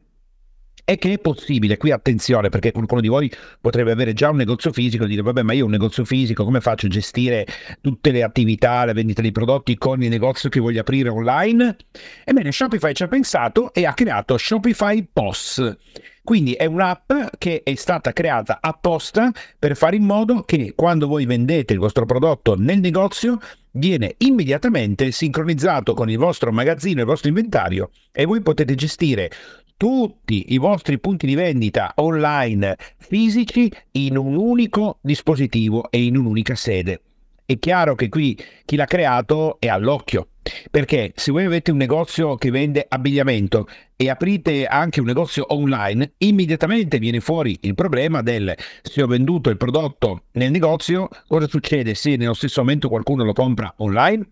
è 0.89 0.97
che 0.97 1.13
è 1.13 1.19
possibile, 1.19 1.77
qui 1.77 1.91
attenzione 1.91 2.49
perché 2.49 2.73
qualcuno 2.73 3.03
di 3.03 3.09
voi 3.09 3.31
potrebbe 3.61 3.91
avere 3.91 4.15
già 4.15 4.31
un 4.31 4.37
negozio 4.37 4.73
fisico 4.73 5.05
e 5.05 5.07
dire 5.07 5.21
vabbè 5.21 5.43
ma 5.43 5.53
io 5.53 5.67
un 5.67 5.71
negozio 5.71 6.03
fisico, 6.03 6.45
come 6.45 6.63
faccio 6.63 6.87
a 6.87 6.89
gestire 6.89 7.47
tutte 7.83 8.11
le 8.11 8.23
attività, 8.23 8.87
la 8.87 8.95
vendita 8.95 9.21
dei 9.21 9.31
prodotti 9.31 9.77
con 9.77 10.03
il 10.03 10.09
negozio 10.09 10.49
che 10.49 10.61
voglio 10.61 10.81
aprire 10.81 11.11
online? 11.11 11.77
Ebbene 12.25 12.51
Shopify 12.53 12.95
ci 12.95 13.03
ha 13.03 13.09
pensato 13.09 13.75
e 13.75 13.85
ha 13.85 13.93
creato 13.93 14.39
Shopify 14.39 15.07
POS. 15.13 15.77
Quindi 16.25 16.55
è 16.55 16.65
un'app 16.65 17.13
che 17.37 17.61
è 17.63 17.75
stata 17.75 18.15
creata 18.15 18.57
apposta 18.63 19.31
per 19.59 19.77
fare 19.77 19.97
in 19.97 20.05
modo 20.05 20.43
che 20.45 20.73
quando 20.75 21.07
voi 21.07 21.27
vendete 21.27 21.75
il 21.75 21.81
vostro 21.81 22.07
prodotto 22.07 22.57
nel 22.57 22.81
negozio 22.81 23.39
viene 23.73 24.15
immediatamente 24.19 25.11
sincronizzato 25.11 25.93
con 25.93 26.09
il 26.09 26.17
vostro 26.17 26.51
magazzino, 26.51 27.01
il 27.01 27.07
vostro 27.07 27.29
inventario 27.29 27.91
e 28.11 28.25
voi 28.25 28.41
potete 28.41 28.75
gestire 28.75 29.31
tutti 29.79 30.53
i 30.53 30.59
vostri 30.59 30.99
punti 30.99 31.25
di 31.25 31.37
vendita 31.37 31.93
online 31.97 32.77
fisici 32.97 33.73
in 33.93 34.19
un 34.19 34.35
unico 34.35 34.99
dispositivo 35.01 35.89
e 35.91 36.05
in 36.05 36.17
un'unica 36.17 36.57
sede. 36.57 37.01
È 37.47 37.59
chiaro 37.61 37.95
che 37.95 38.09
qui 38.09 38.37
chi 38.65 38.75
l'ha 38.75 38.87
creato 38.87 39.57
è 39.61 39.69
all'occhio, 39.69 40.31
perché 40.71 41.13
se 41.15 41.31
voi 41.31 41.45
avete 41.45 41.71
un 41.71 41.77
negozio 41.77 42.35
che 42.35 42.51
vende 42.51 42.85
abbigliamento 42.89 43.69
e 43.97 44.11
aprite 44.11 44.67
anche 44.67 44.99
un 44.99 45.07
negozio 45.07 45.47
online, 45.55 46.15
immediatamente 46.19 46.99
viene 46.99 47.21
fuori 47.21 47.57
il 47.63 47.75
problema 47.75 48.21
del 48.21 48.55
se 48.83 49.01
ho 49.01 49.07
venduto 49.07 49.49
il 49.49 49.57
prodotto 49.57 50.25
nel 50.33 50.51
negozio, 50.51 51.09
cosa 51.29 51.47
succede 51.47 51.95
se 51.95 52.17
nello 52.17 52.35
stesso 52.35 52.61
momento 52.63 52.89
qualcuno 52.89 53.23
lo 53.23 53.33
compra 53.33 53.73
online? 53.77 54.29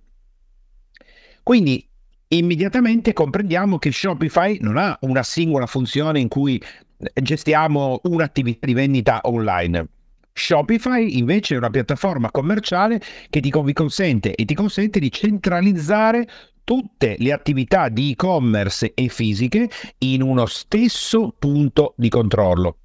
Quindi 1.44 1.88
immediatamente 2.28 3.12
comprendiamo 3.12 3.78
che 3.78 3.92
Shopify 3.92 4.58
non 4.60 4.76
ha 4.76 4.96
una 5.02 5.22
singola 5.22 5.66
funzione 5.66 6.20
in 6.20 6.28
cui 6.28 6.60
gestiamo 7.14 8.00
un'attività 8.04 8.66
di 8.66 8.72
vendita 8.72 9.20
online. 9.24 9.88
Shopify 10.32 11.16
invece 11.16 11.54
è 11.54 11.58
una 11.58 11.70
piattaforma 11.70 12.30
commerciale 12.30 13.00
che 13.30 13.40
ti 13.40 13.50
consente 13.50 14.34
e 14.34 14.44
ti 14.44 14.54
consente 14.54 14.98
di 14.98 15.10
centralizzare 15.10 16.28
tutte 16.62 17.16
le 17.18 17.32
attività 17.32 17.88
di 17.88 18.10
e-commerce 18.10 18.92
e 18.92 19.08
fisiche 19.08 19.70
in 19.98 20.20
uno 20.20 20.46
stesso 20.46 21.34
punto 21.38 21.94
di 21.96 22.08
controllo. 22.08 22.76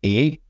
E 0.00 0.40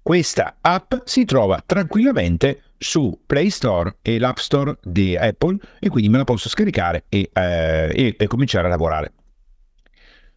questa 0.00 0.58
app 0.60 0.94
si 1.04 1.24
trova 1.24 1.62
tranquillamente 1.66 2.62
su 2.84 3.18
Play 3.24 3.48
Store 3.48 3.96
e 4.02 4.18
l'App 4.18 4.36
Store 4.36 4.76
di 4.82 5.16
Apple 5.16 5.56
e 5.80 5.88
quindi 5.88 6.10
me 6.10 6.18
la 6.18 6.24
posso 6.24 6.50
scaricare 6.50 7.06
e, 7.08 7.30
eh, 7.32 7.90
e, 7.94 8.16
e 8.18 8.26
cominciare 8.26 8.66
a 8.66 8.70
lavorare. 8.70 9.12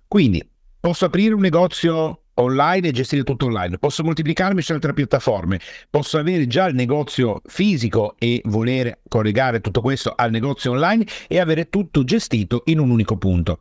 Quindi 0.07 0.41
posso 0.79 1.05
aprire 1.05 1.33
un 1.33 1.41
negozio 1.41 2.21
online 2.35 2.87
e 2.87 2.91
gestire 2.91 3.23
tutto 3.23 3.47
online, 3.47 3.77
posso 3.79 4.03
moltiplicarmi 4.03 4.61
su 4.61 4.71
altre 4.71 4.93
piattaforme, 4.93 5.59
posso 5.89 6.17
avere 6.17 6.47
già 6.47 6.67
il 6.67 6.75
negozio 6.75 7.41
fisico 7.45 8.15
e 8.17 8.41
volere 8.45 9.01
collegare 9.09 9.59
tutto 9.59 9.81
questo 9.81 10.13
al 10.15 10.31
negozio 10.31 10.71
online 10.71 11.05
e 11.27 11.39
avere 11.39 11.67
tutto 11.69 12.05
gestito 12.05 12.61
in 12.65 12.79
un 12.79 12.91
unico 12.91 13.17
punto. 13.17 13.59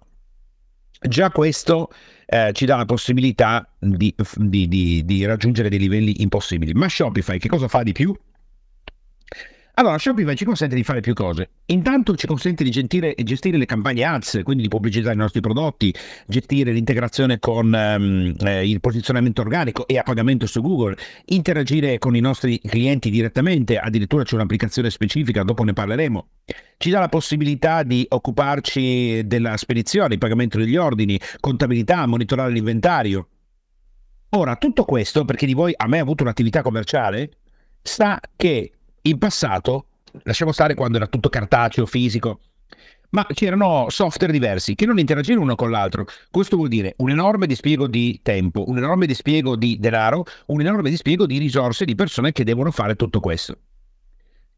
Già 1.01 1.31
questo 1.31 1.91
eh, 2.25 2.53
ci 2.53 2.65
dà 2.67 2.77
la 2.77 2.85
possibilità 2.85 3.69
di, 3.79 4.15
di, 4.37 4.69
di, 4.69 5.05
di 5.05 5.25
raggiungere 5.25 5.69
dei 5.69 5.79
livelli 5.79 6.23
impossibili. 6.23 6.73
Ma 6.73 6.89
Shopify 6.89 7.39
che 7.39 7.49
cosa 7.49 7.69
fa 7.69 7.83
di 7.83 7.93
più? 7.93 8.15
Allora, 9.79 9.99
Shopify 9.99 10.35
ci 10.35 10.47
consente 10.47 10.75
di 10.75 10.83
fare 10.83 11.01
più 11.01 11.13
cose. 11.13 11.51
Intanto 11.67 12.17
ci 12.17 12.27
consente 12.27 12.65
di 12.65 12.71
gestire, 12.71 13.15
gestire 13.23 13.59
le 13.59 13.67
campagne 13.67 14.05
ads, 14.05 14.41
quindi 14.43 14.63
di 14.63 14.69
pubblicizzare 14.71 15.15
i 15.15 15.19
nostri 15.19 15.41
prodotti, 15.41 15.95
gestire 16.27 16.73
l'integrazione 16.73 17.39
con 17.39 17.67
um, 17.67 18.35
eh, 18.41 18.67
il 18.67 18.81
posizionamento 18.81 19.43
organico 19.43 19.87
e 19.87 19.99
a 19.99 20.03
pagamento 20.03 20.47
su 20.47 20.63
Google, 20.63 20.97
interagire 21.27 21.99
con 21.99 22.17
i 22.17 22.21
nostri 22.21 22.59
clienti 22.59 23.11
direttamente, 23.11 23.77
addirittura 23.79 24.23
c'è 24.23 24.37
un'applicazione 24.37 24.89
specifica, 24.89 25.43
dopo 25.43 25.63
ne 25.63 25.75
parleremo. 25.75 26.27
Ci 26.79 26.89
dà 26.89 27.01
la 27.01 27.11
possibilità 27.11 27.83
di 27.83 28.07
occuparci 28.09 29.27
della 29.27 29.59
spedizione, 29.59 30.15
il 30.15 30.19
pagamento 30.19 30.57
degli 30.57 30.77
ordini, 30.77 31.21
contabilità, 31.39 32.07
monitorare 32.07 32.51
l'inventario. 32.51 33.29
Ora, 34.31 34.57
tutto 34.57 34.85
questo, 34.85 35.27
perché 35.27 35.45
di 35.45 35.53
voi 35.53 35.75
a 35.77 35.87
me 35.87 35.99
ha 35.99 36.03
avuto 36.03 36.23
un'attività 36.23 36.63
commerciale, 36.63 37.31
sa 37.83 38.19
che 38.37 38.71
in 39.09 39.19
passato, 39.19 39.87
lasciamo 40.23 40.53
stare 40.53 40.75
quando 40.75 40.97
era 40.97 41.07
tutto 41.07 41.29
cartaceo, 41.29 41.87
fisico, 41.87 42.41
ma 43.11 43.25
c'erano 43.33 43.87
software 43.89 44.33
diversi 44.33 44.75
che 44.75 44.85
non 44.85 44.99
interagivano 44.99 45.45
uno 45.45 45.55
con 45.55 45.71
l'altro. 45.71 46.07
Questo 46.31 46.57
vuol 46.57 46.69
dire 46.69 46.95
un 46.99 47.11
enorme 47.11 47.47
dispiego 47.47 47.87
di 47.87 48.19
tempo, 48.23 48.69
un 48.69 48.79
enorme 48.79 49.07
dispiego 49.07 49.55
di 49.55 49.79
denaro, 49.79 50.25
un 50.47 50.61
enorme 50.61 50.91
dispiego 50.91 51.25
di 51.25 51.39
risorse 51.39 51.85
di 51.85 51.95
persone 51.95 52.33
che 52.33 52.45
devono 52.45 52.71
fare 52.73 52.97
tutto 52.97 53.21
questo. 53.21 53.59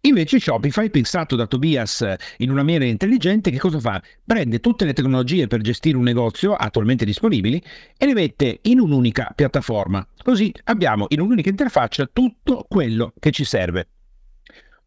Invece 0.03 0.39
Shopify, 0.39 0.91
pensato 0.91 1.35
da 1.37 1.47
Tobias 1.47 2.07
in 2.39 2.51
una 2.51 2.63
maniera 2.63 2.85
intelligente, 2.85 3.51
che 3.51 3.59
cosa 3.59 3.81
fa? 3.81 4.01
Prende 4.25 4.61
tutte 4.61 4.85
le 4.85 4.93
tecnologie 4.93 5.49
per 5.49 5.61
gestire 5.61 5.97
un 5.97 6.05
negozio 6.05 6.55
attualmente 6.55 7.05
disponibili 7.05 7.63
e 7.99 8.07
le 8.07 8.15
mette 8.15 8.61
in 8.63 8.79
un'unica 8.81 9.33
piattaforma. 9.35 10.07
Così 10.23 10.55
abbiamo 10.65 11.07
in 11.09 11.21
un'unica 11.21 11.51
interfaccia 11.51 12.09
tutto 12.11 12.65
quello 12.69 13.13
che 13.19 13.33
ci 13.33 13.45
serve. 13.45 13.89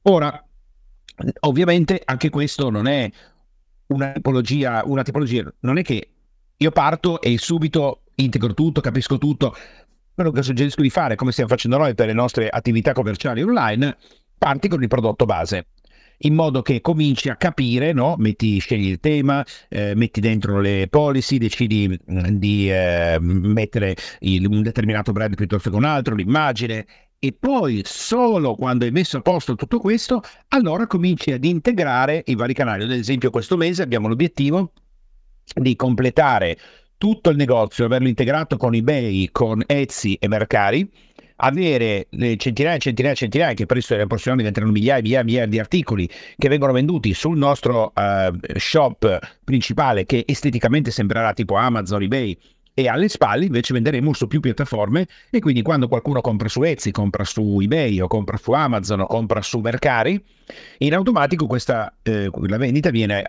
Ora, 0.04 0.44
ovviamente 1.42 2.02
anche 2.04 2.30
questo 2.30 2.70
non 2.70 2.88
è 2.88 3.10
una 3.88 4.12
tipologia, 4.14 4.82
una 4.86 5.04
tipologia, 5.04 5.52
non 5.60 5.78
è 5.78 5.84
che 5.84 6.10
io 6.58 6.72
parto 6.72 7.22
e 7.22 7.38
subito 7.38 8.04
integro 8.16 8.54
tutto, 8.54 8.82
capisco 8.82 9.18
tutto. 9.18 9.56
Quello 10.14 10.32
che 10.32 10.44
suggerisco 10.44 10.82
di 10.82 10.90
fare, 10.90 11.16
come 11.16 11.32
stiamo 11.32 11.50
facendo 11.50 11.78
noi 11.78 11.96
per 11.96 12.08
le 12.08 12.14
nostre 12.14 12.50
attività 12.50 12.94
commerciali 12.94 13.42
online, 13.42 13.98
parti 14.38 14.68
con 14.68 14.82
il 14.82 14.88
prodotto 14.88 15.26
base. 15.26 15.68
in 16.24 16.36
modo 16.36 16.62
che 16.62 16.82
cominci 16.82 17.30
a 17.30 17.36
capire, 17.36 17.94
no? 17.94 18.14
metti, 18.20 18.60
scegli 18.60 18.90
il 18.90 19.00
tema, 19.00 19.44
eh, 19.70 19.96
metti 19.96 20.20
dentro 20.20 20.60
le 20.60 20.88
policy, 20.88 21.40
decidi 21.40 21.88
mm, 21.88 22.26
di 22.36 22.72
eh, 22.72 23.18
mettere 23.20 23.96
il, 24.20 24.46
un 24.46 24.62
determinato 24.62 25.12
brand 25.14 25.34
piuttosto 25.36 25.72
che 25.72 25.76
un 25.76 25.84
altro, 25.84 26.14
l'immagine, 26.14 26.86
e 27.24 27.34
poi 27.40 27.84
solo 27.86 28.56
quando 28.56 28.84
hai 28.84 28.90
messo 28.90 29.18
a 29.18 29.22
posto 29.22 29.54
tutto 29.54 29.78
questo, 29.78 30.24
allora 30.48 30.88
cominci 30.88 31.32
ad 31.32 31.46
integrare 31.46 32.24
i 32.26 32.34
vari 32.34 32.56
canali. 32.56 32.82
Ad 32.82 32.92
esempio 32.92 33.30
questo 33.30 33.58
mese 33.58 33.84
abbiamo 33.84 34.08
l'obiettivo 34.08 34.72
di 35.54 35.76
completare 35.76 36.58
tutto 36.98 37.30
il 37.30 37.36
negozio, 37.36 37.86
averlo 37.86 38.08
integrato 38.08 38.58
con 38.58 38.74
eBay, 38.74 39.30
con 39.32 39.62
Etsy 39.68 40.14
e 40.14 40.28
Mercari, 40.28 40.92
avere 41.36 42.08
centinaia 42.38 42.78
e 42.78 42.80
centinaia 42.80 43.14
e 43.14 43.18
centinaia, 43.18 43.54
che 43.54 43.68
presto 43.68 43.94
nella 43.94 44.08
prossima 44.08 44.36
diventeranno 44.36 44.72
migliaia 44.72 44.98
e 44.98 45.02
migliaia, 45.04 45.24
migliaia 45.24 45.46
di 45.46 45.60
articoli 45.60 46.10
che 46.36 46.50
vengono 46.50 46.72
venduti 46.72 47.14
sul 47.14 47.38
nostro 47.38 47.94
uh, 47.96 48.36
shop 48.56 49.20
principale 49.44 50.08
che 50.08 50.24
esteticamente 50.26 50.90
sembrerà 50.90 51.34
tipo 51.34 51.54
Amazon, 51.54 52.02
eBay 52.02 52.36
e 52.74 52.88
alle 52.88 53.10
spalle 53.10 53.46
invece 53.46 53.74
venderemo 53.74 54.14
su 54.14 54.28
più 54.28 54.40
piattaforme 54.40 55.08
e 55.30 55.40
quindi 55.40 55.62
quando 55.62 55.88
qualcuno 55.88 56.22
compra 56.22 56.48
su 56.48 56.64
Etsy, 56.64 56.92
compra 56.92 57.24
su 57.24 57.60
eBay 57.62 58.00
o 58.00 58.08
compra 58.08 58.38
su 58.38 58.52
Amazon 58.52 59.02
o 59.02 59.08
compra 59.08 59.42
su 59.42 59.60
Mercari, 59.60 60.24
in 60.80 60.94
automatico 60.94 61.48
questa 61.48 61.94
eh, 62.02 62.30
la 62.32 62.58
vendita 62.58 62.90
viene, 62.90 63.26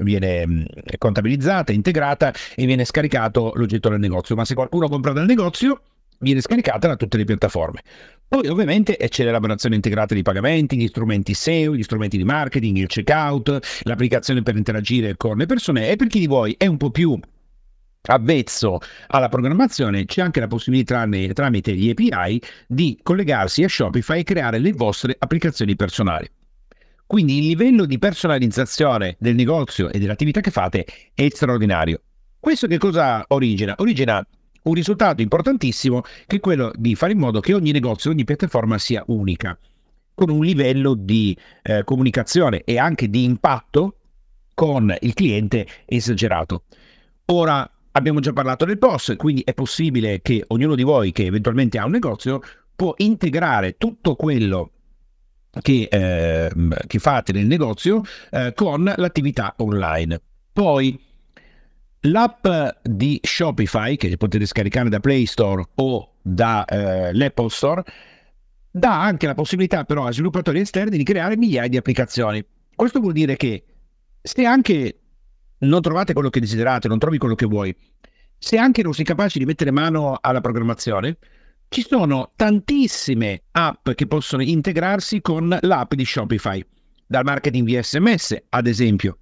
viene 0.00 0.46
mm, 0.46 0.62
contabilizzata, 0.98 1.72
integrata 1.72 2.32
e 2.54 2.66
viene 2.66 2.84
scaricato 2.84 3.52
l'oggetto 3.54 3.88
del 3.88 4.00
negozio, 4.00 4.34
ma 4.34 4.44
se 4.44 4.54
qualcuno 4.54 4.88
compra 4.88 5.12
dal 5.12 5.26
negozio 5.26 5.80
viene 6.18 6.40
scaricata 6.40 6.88
da 6.88 6.96
tutte 6.96 7.16
le 7.16 7.24
piattaforme. 7.24 7.82
Poi 8.28 8.48
ovviamente 8.48 8.96
c'è 8.96 9.24
l'elaborazione 9.24 9.76
integrata 9.76 10.14
di 10.14 10.22
pagamenti, 10.22 10.76
gli 10.76 10.88
strumenti 10.88 11.34
SEO, 11.34 11.76
gli 11.76 11.82
strumenti 11.82 12.16
di 12.16 12.24
marketing, 12.24 12.78
il 12.78 12.88
checkout, 12.88 13.82
l'applicazione 13.82 14.42
per 14.42 14.56
interagire 14.56 15.16
con 15.16 15.36
le 15.36 15.46
persone 15.46 15.90
e 15.90 15.96
per 15.96 16.08
chi 16.08 16.18
di 16.18 16.26
voi 16.26 16.54
è 16.58 16.66
un 16.66 16.76
po' 16.76 16.90
più 16.90 17.18
avvezzo 18.06 18.78
alla 19.08 19.28
programmazione, 19.28 20.04
c'è 20.04 20.22
anche 20.22 20.40
la 20.40 20.46
possibilità 20.46 21.06
tramite 21.32 21.74
gli 21.74 21.90
API 21.90 22.40
di 22.66 22.98
collegarsi 23.02 23.64
a 23.64 23.68
Shopify 23.68 24.20
e 24.20 24.24
creare 24.24 24.58
le 24.58 24.72
vostre 24.72 25.16
applicazioni 25.18 25.76
personali. 25.76 26.28
Quindi 27.06 27.38
il 27.38 27.46
livello 27.46 27.84
di 27.84 27.98
personalizzazione 27.98 29.16
del 29.18 29.36
negozio 29.36 29.90
e 29.90 29.98
dell'attività 29.98 30.40
che 30.40 30.50
fate 30.50 30.84
è 31.14 31.28
straordinario. 31.28 32.00
Questo 32.40 32.66
che 32.66 32.78
cosa 32.78 33.24
origina? 33.28 33.74
Origina 33.78 34.26
un 34.62 34.74
risultato 34.74 35.22
importantissimo 35.22 36.02
che 36.26 36.36
è 36.36 36.40
quello 36.40 36.72
di 36.74 36.94
fare 36.96 37.12
in 37.12 37.18
modo 37.18 37.40
che 37.40 37.54
ogni 37.54 37.70
negozio, 37.70 38.10
ogni 38.10 38.24
piattaforma 38.24 38.78
sia 38.78 39.04
unica, 39.06 39.56
con 40.14 40.30
un 40.30 40.44
livello 40.44 40.94
di 40.94 41.36
eh, 41.62 41.84
comunicazione 41.84 42.62
e 42.64 42.78
anche 42.78 43.08
di 43.08 43.22
impatto 43.22 43.98
con 44.54 44.94
il 45.00 45.14
cliente 45.14 45.66
esagerato. 45.84 46.64
Ora, 47.26 47.70
Abbiamo 47.96 48.20
già 48.20 48.34
parlato 48.34 48.66
del 48.66 48.76
POS, 48.76 49.14
quindi 49.16 49.40
è 49.42 49.54
possibile 49.54 50.20
che 50.20 50.44
ognuno 50.48 50.74
di 50.74 50.82
voi 50.82 51.12
che 51.12 51.24
eventualmente 51.24 51.78
ha 51.78 51.86
un 51.86 51.92
negozio 51.92 52.42
può 52.74 52.92
integrare 52.98 53.78
tutto 53.78 54.16
quello 54.16 54.70
che, 55.62 55.88
eh, 55.90 56.50
che 56.86 56.98
fate 56.98 57.32
nel 57.32 57.46
negozio 57.46 58.02
eh, 58.30 58.52
con 58.54 58.92
l'attività 58.94 59.54
online. 59.56 60.20
Poi 60.52 61.00
l'app 62.00 62.46
di 62.82 63.18
Shopify, 63.22 63.96
che 63.96 64.14
potete 64.18 64.44
scaricare 64.44 64.90
da 64.90 65.00
Play 65.00 65.24
Store 65.24 65.64
o 65.76 66.16
dall'Apple 66.20 67.46
eh, 67.46 67.50
Store, 67.50 67.82
dà 68.70 69.02
anche 69.02 69.26
la 69.26 69.34
possibilità 69.34 69.84
però 69.84 70.04
a 70.04 70.12
sviluppatori 70.12 70.60
esterni 70.60 70.98
di 70.98 71.02
creare 71.02 71.38
migliaia 71.38 71.68
di 71.68 71.78
applicazioni. 71.78 72.44
Questo 72.74 73.00
vuol 73.00 73.14
dire 73.14 73.36
che 73.36 73.64
se 74.20 74.44
anche 74.44 74.98
non 75.58 75.80
trovate 75.80 76.12
quello 76.12 76.30
che 76.30 76.40
desiderate, 76.40 76.88
non 76.88 76.98
trovi 76.98 77.18
quello 77.18 77.34
che 77.34 77.46
vuoi, 77.46 77.74
se 78.38 78.58
anche 78.58 78.82
non 78.82 78.92
sei 78.92 79.04
capace 79.04 79.38
di 79.38 79.44
mettere 79.44 79.70
mano 79.70 80.18
alla 80.20 80.40
programmazione, 80.40 81.18
ci 81.68 81.84
sono 81.86 82.32
tantissime 82.36 83.42
app 83.52 83.90
che 83.90 84.06
possono 84.06 84.42
integrarsi 84.42 85.20
con 85.20 85.56
l'app 85.60 85.94
di 85.94 86.04
Shopify, 86.04 86.64
dal 87.06 87.24
marketing 87.24 87.66
via 87.66 87.82
SMS 87.82 88.36
ad 88.50 88.66
esempio. 88.66 89.18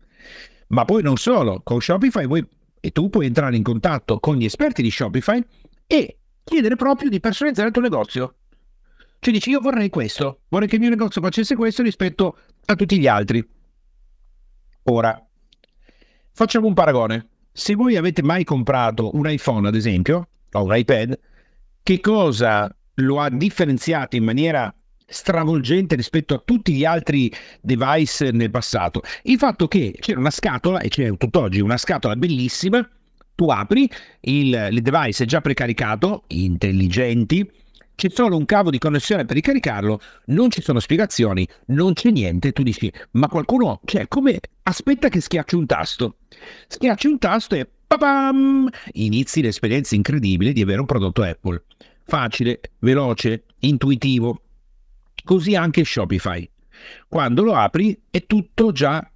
Ma 0.69 0.85
poi 0.85 1.03
non 1.03 1.17
solo, 1.17 1.61
con 1.63 1.81
Shopify 1.81 2.27
voi 2.27 2.47
e 2.81 2.91
tu 2.91 3.09
puoi 3.09 3.27
entrare 3.27 3.57
in 3.57 3.63
contatto 3.63 4.19
con 4.19 4.37
gli 4.37 4.45
esperti 4.45 4.83
di 4.83 4.91
Shopify 4.91 5.43
e 5.87 6.19
chiedere 6.43 6.77
proprio 6.77 7.09
di 7.09 7.21
personalizzare 7.21 7.69
il 7.69 7.75
tuo 7.75 7.83
negozio. 7.83 8.35
Cioè 9.21 9.33
dici 9.33 9.51
io 9.51 9.61
vorrei 9.61 9.89
questo, 9.89 10.41
vorrei 10.49 10.69
che 10.69 10.75
il 10.75 10.83
mio 10.83 10.91
negozio 10.91 11.23
facesse 11.23 11.57
questo 11.57 11.83
rispetto 11.83 12.37
a 12.67 12.75
tutti 12.75 12.99
gli 12.99 13.07
altri. 13.07 13.43
Ora, 14.83 15.19
Facciamo 16.37 16.67
un 16.67 16.75
paragone. 16.75 17.29
Se 17.53 17.77
voi 17.77 17.95
avete 17.95 18.21
mai 18.21 18.43
comprato 18.43 19.15
un 19.15 19.31
iPhone, 19.31 19.69
ad 19.69 19.77
esempio, 19.77 20.31
o 20.51 20.65
un 20.65 20.77
iPad, 20.77 21.17
che 21.81 22.01
cosa 22.01 22.75
lo 22.95 23.21
ha 23.21 23.31
differenziato 23.31 24.17
in 24.17 24.25
maniera 24.25 24.75
stravolgente 25.07 25.95
rispetto 25.95 26.35
a 26.35 26.43
tutti 26.45 26.73
gli 26.73 26.85
altri 26.85 27.33
device 27.61 28.33
nel 28.33 28.51
passato? 28.51 29.03
Il 29.23 29.39
fatto 29.39 29.69
che 29.69 29.95
c'era 30.01 30.19
una 30.19 30.31
scatola, 30.31 30.81
e 30.81 30.89
c'è 30.89 31.17
tutt'oggi 31.17 31.61
una 31.61 31.77
scatola 31.77 32.17
bellissima, 32.17 32.85
tu 33.37 33.49
apri, 33.51 33.89
il, 34.23 34.71
il 34.73 34.83
device 34.83 35.23
è 35.23 35.27
già 35.29 35.41
precaricato, 35.41 36.25
intelligenti, 36.27 37.49
c'è 37.95 38.09
solo 38.11 38.37
un 38.37 38.45
cavo 38.45 38.71
di 38.71 38.79
connessione 38.79 39.25
per 39.25 39.37
ricaricarlo, 39.37 40.01
non 40.27 40.51
ci 40.51 40.63
sono 40.63 40.81
spiegazioni, 40.81 41.47
non 41.67 41.93
c'è 41.93 42.11
niente, 42.11 42.53
tu 42.53 42.63
dici, 42.63 42.93
ma 43.13 43.29
qualcuno, 43.29 43.81
cioè, 43.85 44.09
come, 44.09 44.41
aspetta 44.63 45.09
che 45.09 45.21
schiacci 45.21 45.55
un 45.55 45.67
tasto. 45.67 46.17
Schiacci 46.67 47.07
un 47.07 47.19
tasto 47.19 47.55
e 47.55 47.69
papam, 47.87 48.69
inizi 48.93 49.43
l'esperienza 49.43 49.95
incredibile 49.95 50.53
di 50.53 50.63
avere 50.63 50.81
un 50.81 50.87
prodotto 50.87 51.23
Apple. 51.23 51.65
Facile, 52.05 52.61
veloce, 52.81 53.45
intuitivo. 53.61 54.41
Così 55.25 55.55
anche 55.55 55.85
Shopify. 55.85 56.49
Quando 57.09 57.43
lo 57.43 57.55
apri 57.55 57.99
è 58.11 58.27
tutto 58.27 58.73
già 58.73 59.09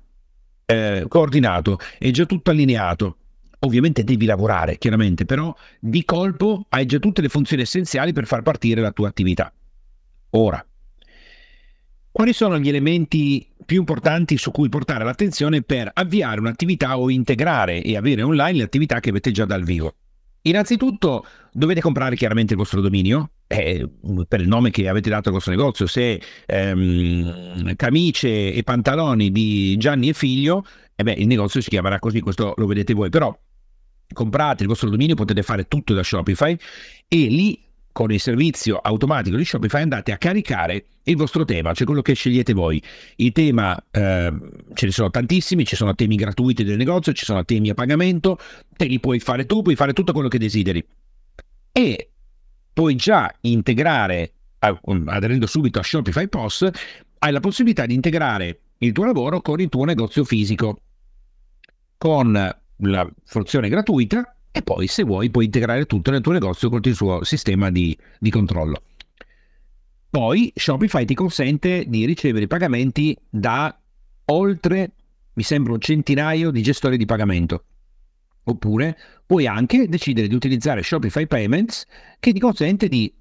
eh, 0.64 1.04
coordinato, 1.08 1.78
è 1.98 2.10
già 2.10 2.24
tutto 2.24 2.50
allineato. 2.50 3.16
Ovviamente 3.60 4.04
devi 4.04 4.24
lavorare, 4.24 4.78
chiaramente, 4.78 5.24
però 5.24 5.54
di 5.80 6.04
colpo 6.04 6.66
hai 6.68 6.86
già 6.86 6.98
tutte 6.98 7.20
le 7.20 7.28
funzioni 7.28 7.62
essenziali 7.62 8.12
per 8.12 8.26
far 8.26 8.42
partire 8.42 8.80
la 8.80 8.92
tua 8.92 9.08
attività. 9.08 9.52
Ora, 10.30 10.64
quali 12.12 12.32
sono 12.32 12.58
gli 12.58 12.68
elementi 12.68 13.46
più 13.64 13.78
importanti 13.78 14.38
su 14.38 14.50
cui 14.50 14.68
portare 14.68 15.04
l'attenzione 15.04 15.62
per 15.62 15.90
avviare 15.92 16.40
un'attività 16.40 16.98
o 16.98 17.10
integrare 17.10 17.82
e 17.82 17.96
avere 17.96 18.22
online 18.22 18.58
le 18.58 18.64
attività 18.64 19.00
che 19.00 19.10
avete 19.10 19.30
già 19.30 19.44
dal 19.44 19.64
vivo? 19.64 19.94
Innanzitutto 20.42 21.26
dovete 21.52 21.80
comprare 21.80 22.16
chiaramente 22.16 22.52
il 22.52 22.58
vostro 22.58 22.80
dominio, 22.80 23.30
eh, 23.46 23.88
per 24.28 24.40
il 24.40 24.48
nome 24.48 24.70
che 24.70 24.88
avete 24.88 25.10
dato 25.10 25.28
al 25.28 25.34
vostro 25.34 25.52
negozio, 25.52 25.86
se 25.86 26.20
ehm, 26.46 27.74
camicie 27.76 28.52
e 28.52 28.62
pantaloni 28.62 29.30
di 29.30 29.76
Gianni 29.76 30.08
e 30.08 30.12
figlio, 30.12 30.64
eh 30.94 31.02
beh, 31.02 31.14
il 31.18 31.26
negozio 31.26 31.60
si 31.60 31.68
chiamerà 31.68 31.98
così, 31.98 32.20
questo 32.20 32.54
lo 32.56 32.66
vedete 32.66 32.94
voi, 32.94 33.10
però 33.10 33.36
comprate 34.12 34.62
il 34.62 34.68
vostro 34.68 34.90
dominio, 34.90 35.14
potete 35.14 35.42
fare 35.42 35.68
tutto 35.68 35.94
da 35.94 36.02
Shopify 36.02 36.56
e 37.08 37.16
lì 37.16 37.62
con 37.92 38.12
il 38.12 38.20
servizio 38.20 38.76
automatico 38.76 39.36
di 39.36 39.44
Shopify 39.44 39.82
andate 39.82 40.12
a 40.12 40.18
caricare 40.18 40.84
il 41.02 41.16
vostro 41.16 41.44
tema, 41.44 41.72
cioè 41.72 41.86
quello 41.86 42.02
che 42.02 42.14
scegliete 42.14 42.52
voi. 42.52 42.80
Il 43.16 43.32
tema 43.32 43.76
eh, 43.90 44.32
ce 44.74 44.86
ne 44.86 44.92
sono 44.92 45.10
tantissimi, 45.10 45.64
ci 45.64 45.74
sono 45.74 45.94
temi 45.94 46.14
gratuiti 46.14 46.62
del 46.62 46.76
negozio, 46.76 47.12
ci 47.12 47.24
sono 47.24 47.44
temi 47.44 47.70
a 47.70 47.74
pagamento, 47.74 48.38
te 48.76 48.84
li 48.84 49.00
puoi 49.00 49.18
fare 49.18 49.46
tu, 49.46 49.62
puoi 49.62 49.74
fare 49.74 49.92
tutto 49.92 50.12
quello 50.12 50.28
che 50.28 50.38
desideri. 50.38 50.86
E 51.72 52.10
puoi 52.72 52.94
già 52.94 53.34
integrare, 53.40 54.32
aderendo 55.06 55.46
subito 55.46 55.80
a 55.80 55.82
Shopify 55.82 56.28
POS, 56.28 56.68
hai 57.18 57.32
la 57.32 57.40
possibilità 57.40 57.84
di 57.84 57.94
integrare 57.94 58.60
il 58.78 58.92
tuo 58.92 59.06
lavoro 59.06 59.40
con 59.40 59.60
il 59.60 59.68
tuo 59.68 59.84
negozio 59.84 60.22
fisico, 60.24 60.82
con 61.96 62.56
la 62.78 63.08
funzione 63.24 63.68
gratuita 63.68 64.36
e 64.50 64.62
poi 64.62 64.86
se 64.86 65.04
vuoi 65.04 65.30
puoi 65.30 65.46
integrare 65.46 65.86
tutto 65.86 66.10
nel 66.10 66.20
tuo 66.20 66.32
negozio 66.32 66.68
con 66.68 66.80
il 66.82 66.94
suo 66.94 67.24
sistema 67.24 67.70
di, 67.70 67.96
di 68.18 68.30
controllo. 68.30 68.82
Poi 70.10 70.52
Shopify 70.54 71.04
ti 71.04 71.14
consente 71.14 71.84
di 71.86 72.06
ricevere 72.06 72.44
i 72.44 72.48
pagamenti 72.48 73.16
da 73.28 73.78
oltre, 74.26 74.92
mi 75.34 75.42
sembra, 75.42 75.72
un 75.72 75.80
centinaio 75.80 76.50
di 76.50 76.62
gestori 76.62 76.96
di 76.96 77.04
pagamento. 77.04 77.64
Oppure 78.44 78.96
puoi 79.26 79.46
anche 79.46 79.86
decidere 79.88 80.26
di 80.26 80.34
utilizzare 80.34 80.82
Shopify 80.82 81.26
Payments 81.26 81.84
che 82.18 82.32
ti 82.32 82.40
consente 82.40 82.88
di 82.88 83.12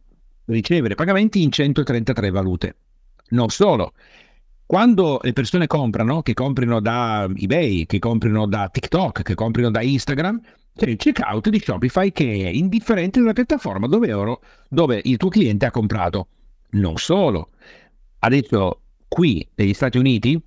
ricevere 0.45 0.95
pagamenti 0.95 1.41
in 1.41 1.51
133 1.51 2.29
valute. 2.29 2.75
Non 3.29 3.49
solo, 3.49 3.93
quando 4.67 5.19
le 5.23 5.31
persone 5.31 5.65
comprano, 5.65 6.21
che 6.21 6.33
comprino 6.33 6.81
da 6.81 7.25
eBay, 7.33 7.85
che 7.85 7.99
comprino 7.99 8.45
da 8.45 8.67
TikTok, 8.69 9.21
che 9.23 9.33
comprino 9.33 9.71
da 9.71 9.81
Instagram, 9.81 10.41
c'è 10.75 10.89
il 10.89 10.97
checkout 10.97 11.47
di 11.47 11.59
Shopify 11.59 12.11
che 12.11 12.25
è 12.25 12.49
indifferente 12.49 13.19
dalla 13.19 13.31
piattaforma 13.31 13.87
dove, 13.87 14.11
oro, 14.11 14.41
dove 14.67 15.01
il 15.05 15.15
tuo 15.15 15.29
cliente 15.29 15.65
ha 15.65 15.71
comprato. 15.71 16.27
Non 16.71 16.97
solo. 16.97 17.51
Adesso 18.19 18.81
qui 19.07 19.47
negli 19.55 19.73
Stati 19.73 19.97
Uniti 19.97 20.39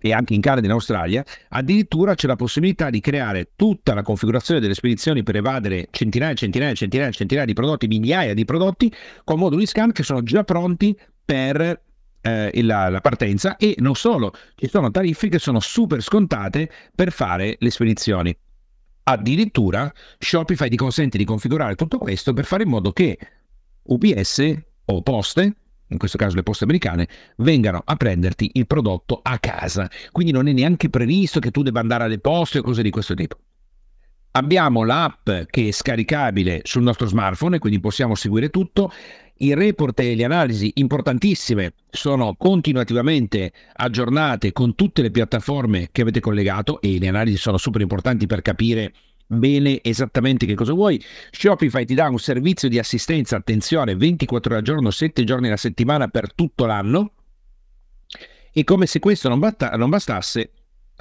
e 0.00 0.12
anche 0.12 0.34
in 0.34 0.40
Canada 0.40 0.62
e 0.62 0.66
in 0.66 0.72
Australia, 0.72 1.24
addirittura 1.50 2.16
c'è 2.16 2.26
la 2.26 2.34
possibilità 2.34 2.90
di 2.90 3.00
creare 3.00 3.52
tutta 3.54 3.94
la 3.94 4.02
configurazione 4.02 4.58
delle 4.58 4.74
spedizioni 4.74 5.22
per 5.22 5.36
evadere 5.36 5.86
centinaia 5.92 6.34
centinaia 6.34 6.74
centinaia, 6.74 7.10
centinaia 7.12 7.46
di 7.46 7.52
prodotti, 7.52 7.86
migliaia 7.86 8.34
di 8.34 8.44
prodotti, 8.44 8.92
con 9.22 9.38
moduli 9.38 9.64
scan 9.64 9.92
che 9.92 10.02
sono 10.02 10.24
già 10.24 10.42
pronti 10.42 10.98
per 11.24 11.86
eh, 12.20 12.62
la, 12.62 12.88
la, 12.88 13.00
partenza 13.00 13.56
e 13.56 13.74
non 13.78 13.94
solo, 13.94 14.32
ci 14.54 14.68
sono 14.68 14.90
tariffe 14.90 15.28
che 15.28 15.38
sono 15.38 15.60
super 15.60 16.02
scontate 16.02 16.70
per 16.94 17.12
fare 17.12 17.56
le 17.58 17.70
spedizioni. 17.70 18.36
Addirittura 19.04 19.92
Shopify 20.18 20.68
ti 20.68 20.76
consente 20.76 21.16
di 21.16 21.24
configurare 21.24 21.74
tutto 21.74 21.98
questo 21.98 22.32
per 22.34 22.44
fare 22.44 22.64
in 22.64 22.68
modo 22.68 22.92
che 22.92 23.18
UPS 23.82 24.54
o 24.84 25.02
poste 25.02 25.56
in 25.88 25.98
questo 25.98 26.18
caso 26.18 26.36
le 26.36 26.42
poste 26.42 26.64
americane, 26.64 27.08
vengano 27.36 27.82
a 27.84 27.96
prenderti 27.96 28.50
il 28.54 28.66
prodotto 28.66 29.20
a 29.22 29.38
casa. 29.38 29.90
Quindi 30.12 30.32
non 30.32 30.48
è 30.48 30.52
neanche 30.52 30.90
previsto 30.90 31.40
che 31.40 31.50
tu 31.50 31.62
debba 31.62 31.80
andare 31.80 32.04
alle 32.04 32.18
poste 32.18 32.58
o 32.58 32.62
cose 32.62 32.82
di 32.82 32.90
questo 32.90 33.14
tipo. 33.14 33.38
Abbiamo 34.32 34.84
l'app 34.84 35.30
che 35.48 35.68
è 35.68 35.70
scaricabile 35.70 36.60
sul 36.64 36.82
nostro 36.82 37.06
smartphone, 37.06 37.58
quindi 37.58 37.80
possiamo 37.80 38.14
seguire 38.14 38.50
tutto. 38.50 38.92
I 39.40 39.54
report 39.54 40.00
e 40.00 40.16
le 40.16 40.24
analisi 40.24 40.72
importantissime 40.74 41.74
sono 41.90 42.34
continuativamente 42.36 43.52
aggiornate 43.74 44.52
con 44.52 44.74
tutte 44.74 45.00
le 45.00 45.12
piattaforme 45.12 45.90
che 45.92 46.02
avete 46.02 46.18
collegato 46.18 46.80
e 46.80 46.98
le 46.98 47.06
analisi 47.06 47.36
sono 47.36 47.56
super 47.56 47.80
importanti 47.80 48.26
per 48.26 48.42
capire 48.42 48.92
bene 49.28 49.80
esattamente 49.82 50.44
che 50.44 50.54
cosa 50.54 50.72
vuoi. 50.72 51.00
Shopify 51.30 51.84
ti 51.84 51.94
dà 51.94 52.08
un 52.08 52.18
servizio 52.18 52.68
di 52.68 52.80
assistenza, 52.80 53.36
attenzione, 53.36 53.94
24 53.94 54.50
ore 54.50 54.58
al 54.58 54.64
giorno, 54.64 54.90
7 54.90 55.22
giorni 55.22 55.46
alla 55.46 55.56
settimana 55.56 56.08
per 56.08 56.32
tutto 56.34 56.66
l'anno. 56.66 57.12
E 58.52 58.64
come 58.64 58.86
se 58.86 58.98
questo 58.98 59.28
non, 59.28 59.38
basta, 59.38 59.70
non 59.70 59.88
bastasse, 59.88 60.50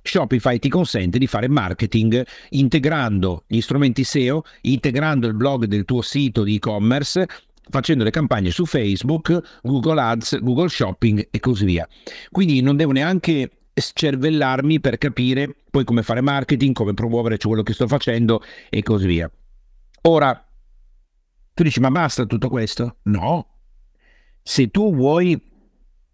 Shopify 0.04 0.60
ti 0.60 0.70
consente 0.70 1.18
di 1.18 1.26
fare 1.26 1.50
marketing 1.50 2.24
integrando 2.50 3.46
gli 3.48 3.62
strumenti 3.62 4.04
SEO, 4.04 4.44
integrando 4.62 5.26
il 5.28 5.34
blog 5.34 5.66
del 5.66 5.86
tuo 5.86 6.02
sito 6.02 6.44
di 6.44 6.56
e-commerce, 6.56 7.26
facendo 7.70 8.04
le 8.04 8.12
campagne 8.12 8.52
su 8.52 8.66
Facebook, 8.66 9.60
Google 9.62 10.02
Ads, 10.02 10.40
Google 10.40 10.70
Shopping 10.70 11.28
e 11.32 11.40
così 11.40 11.66
via. 11.66 11.88
Quindi 12.32 12.62
non 12.62 12.76
devo 12.76 12.92
neanche 12.92 13.52
scervellarmi 13.74 14.80
per 14.80 14.98
capire 14.98 15.56
poi 15.70 15.84
come 15.84 16.04
fare 16.04 16.22
marketing, 16.22 16.74
come 16.74 16.94
promuovere 16.94 17.38
quello 17.38 17.64
che 17.64 17.74
sto 17.74 17.88
facendo 17.88 18.42
e 18.70 18.82
così 18.82 19.06
via. 19.06 19.32
Ora, 20.04 20.48
tu 21.54 21.64
dici, 21.64 21.80
ma 21.80 21.92
basta 21.92 22.26
tutto 22.26 22.50
questo? 22.50 22.98
No. 23.04 23.48
Se 24.42 24.70
tu 24.70 24.94
vuoi 24.94 25.40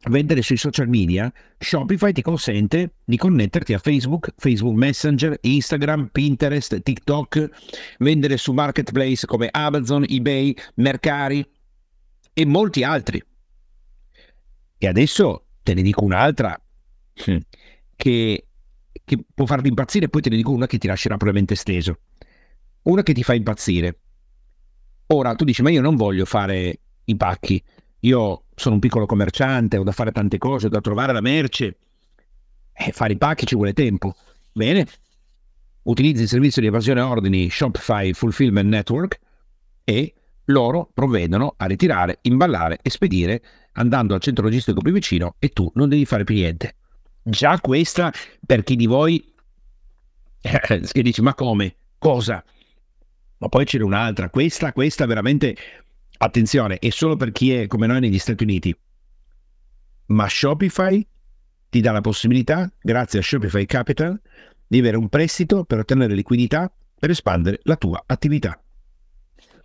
vendere 0.10 0.42
sui 0.42 0.58
social 0.58 0.88
media, 0.88 1.32
Shopify 1.58 2.12
ti 2.12 2.22
consente 2.22 2.96
di 3.06 3.18
connetterti 3.18 3.74
a 3.74 3.78
Facebook, 3.78 4.34
Facebook 4.38 4.76
Messenger, 4.76 5.38
Instagram, 5.42 6.10
Pinterest, 6.12 6.82
TikTok, 6.82 7.50
vendere 8.00 8.38
su 8.38 8.52
marketplace 8.54 9.26
come 9.26 9.50
Amazon, 9.52 10.04
eBay, 10.08 10.54
Mercari 10.76 11.46
e 12.34 12.46
molti 12.46 12.84
altri. 12.84 13.24
E 14.78 14.88
adesso 14.88 15.46
te 15.64 15.74
ne 15.74 15.82
dico 15.82 16.04
un'altra 16.04 16.60
hm, 17.26 17.38
che, 17.96 18.48
che 19.06 19.26
può 19.34 19.46
farti 19.46 19.70
impazzire, 19.70 20.10
poi 20.10 20.22
te 20.22 20.30
ne 20.30 20.36
dico 20.36 20.52
una 20.52 20.68
che 20.68 20.78
ti 20.78 20.88
lascerà 20.88 21.16
probabilmente 21.16 21.56
steso. 21.56 22.00
Una 22.84 23.04
che 23.04 23.14
ti 23.14 23.24
fa 23.24 23.34
impazzire. 23.34 24.00
Ora 25.08 25.36
tu 25.36 25.46
dici, 25.46 25.62
ma 25.62 25.70
io 25.70 25.82
non 25.82 25.96
voglio 25.96 26.26
fare 26.26 26.80
i 27.06 27.16
pacchi, 27.16 27.64
io 28.04 28.46
sono 28.56 28.76
un 28.76 28.82
piccolo 28.82 29.06
commerciante, 29.06 29.78
ho 29.78 29.84
da 29.84 29.92
fare 29.92 30.12
tante 30.12 30.38
cose, 30.38 30.68
ho 30.68 30.70
da 30.70 30.82
trovare 30.82 31.14
la 31.14 31.22
merce. 31.22 31.78
E 32.74 32.88
eh, 32.88 32.92
fare 32.92 33.14
i 33.14 33.18
pacchi 33.18 33.46
ci 33.46 33.56
vuole 33.56 33.74
tempo. 33.74 34.16
Bene, 34.52 34.86
utilizzi 35.84 36.24
il 36.24 36.28
servizio 36.28 36.62
di 36.62 36.68
evasione 36.68 37.02
ordini 37.02 37.50
Shopify 37.50 38.14
Fulfillment 38.14 38.70
Network 38.70 39.20
e 39.84 40.14
loro 40.46 40.90
provvedono 40.94 41.54
a 41.56 41.66
ritirare, 41.66 42.20
imballare 42.24 42.80
e 42.82 42.90
spedire 42.90 43.42
andando 43.74 44.14
al 44.14 44.20
centro 44.20 44.44
logistico 44.44 44.82
più 44.82 44.92
vicino 44.92 45.36
e 45.40 45.50
tu 45.50 45.72
non 45.76 45.88
devi 45.88 46.06
fare 46.06 46.26
più 46.26 46.36
niente. 46.36 46.76
Già 47.24 47.60
questa 47.62 48.12
per 48.46 48.64
chi 48.64 48.76
di 48.76 48.86
voi 48.86 49.34
eh, 50.42 50.82
che 50.82 51.02
dici 51.02 51.22
ma 51.22 51.34
come? 51.34 51.76
Cosa? 51.98 52.44
Ma 53.38 53.48
poi 53.48 53.66
c'è 53.66 53.80
un'altra, 53.80 54.30
questa, 54.30 54.74
questa 54.74 55.06
veramente 55.06 55.56
attenzione, 56.18 56.80
è 56.80 56.90
solo 56.90 57.16
per 57.16 57.32
chi 57.32 57.54
è 57.54 57.68
come 57.68 57.88
noi 57.88 58.00
negli 58.00 58.20
Stati 58.20 58.44
Uniti. 58.44 58.76
Ma 60.08 60.28
Shopify 60.28 61.06
ti 61.70 61.82
dà 61.82 61.92
la 61.92 62.02
possibilità, 62.02 62.72
grazie 62.82 63.20
a 63.20 63.22
Shopify 63.22 63.66
Capital, 63.66 64.20
di 64.68 64.80
avere 64.80 64.98
un 64.98 65.10
prestito 65.10 65.64
per 65.66 65.80
ottenere 65.80 66.14
liquidità 66.14 66.72
per 67.00 67.10
espandere 67.10 67.60
la 67.64 67.76
tua 67.76 68.04
attività. 68.06 68.63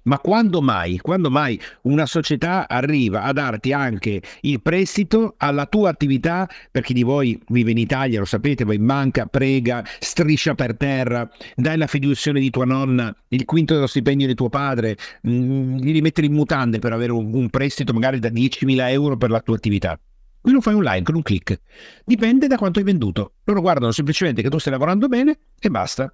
Ma 0.08 0.18
quando 0.20 0.62
mai, 0.62 0.96
quando 0.96 1.30
mai 1.30 1.60
una 1.82 2.06
società 2.06 2.66
arriva 2.66 3.24
a 3.24 3.32
darti 3.34 3.74
anche 3.74 4.22
il 4.40 4.62
prestito 4.62 5.34
alla 5.36 5.66
tua 5.66 5.90
attività, 5.90 6.48
per 6.70 6.82
chi 6.82 6.94
di 6.94 7.02
voi 7.02 7.38
vive 7.48 7.72
in 7.72 7.76
Italia, 7.76 8.18
lo 8.18 8.24
sapete, 8.24 8.64
va 8.64 8.72
in 8.72 8.86
banca, 8.86 9.26
prega, 9.26 9.84
striscia 9.98 10.54
per 10.54 10.78
terra, 10.78 11.28
dai 11.54 11.76
la 11.76 11.86
fiduzione 11.86 12.40
di 12.40 12.48
tua 12.48 12.64
nonna, 12.64 13.14
il 13.28 13.44
quinto 13.44 13.74
dello 13.74 13.86
stipendio 13.86 14.26
di 14.26 14.34
tuo 14.34 14.48
padre, 14.48 14.96
mm, 15.28 15.76
gli 15.76 15.92
rimettere 15.92 16.26
in 16.26 16.32
mutande 16.32 16.78
per 16.78 16.94
avere 16.94 17.12
un, 17.12 17.34
un 17.34 17.50
prestito 17.50 17.92
magari 17.92 18.18
da 18.18 18.30
10.000 18.30 18.88
euro 18.90 19.18
per 19.18 19.28
la 19.28 19.40
tua 19.40 19.56
attività. 19.56 20.00
Qui 20.40 20.52
lo 20.52 20.62
fai 20.62 20.72
online 20.72 21.02
con 21.02 21.16
un 21.16 21.22
click. 21.22 21.60
Dipende 22.06 22.46
da 22.46 22.56
quanto 22.56 22.78
hai 22.78 22.84
venduto. 22.86 23.34
Loro 23.44 23.60
guardano 23.60 23.92
semplicemente 23.92 24.40
che 24.40 24.48
tu 24.48 24.56
stai 24.56 24.72
lavorando 24.72 25.06
bene 25.06 25.38
e 25.60 25.68
basta. 25.68 26.10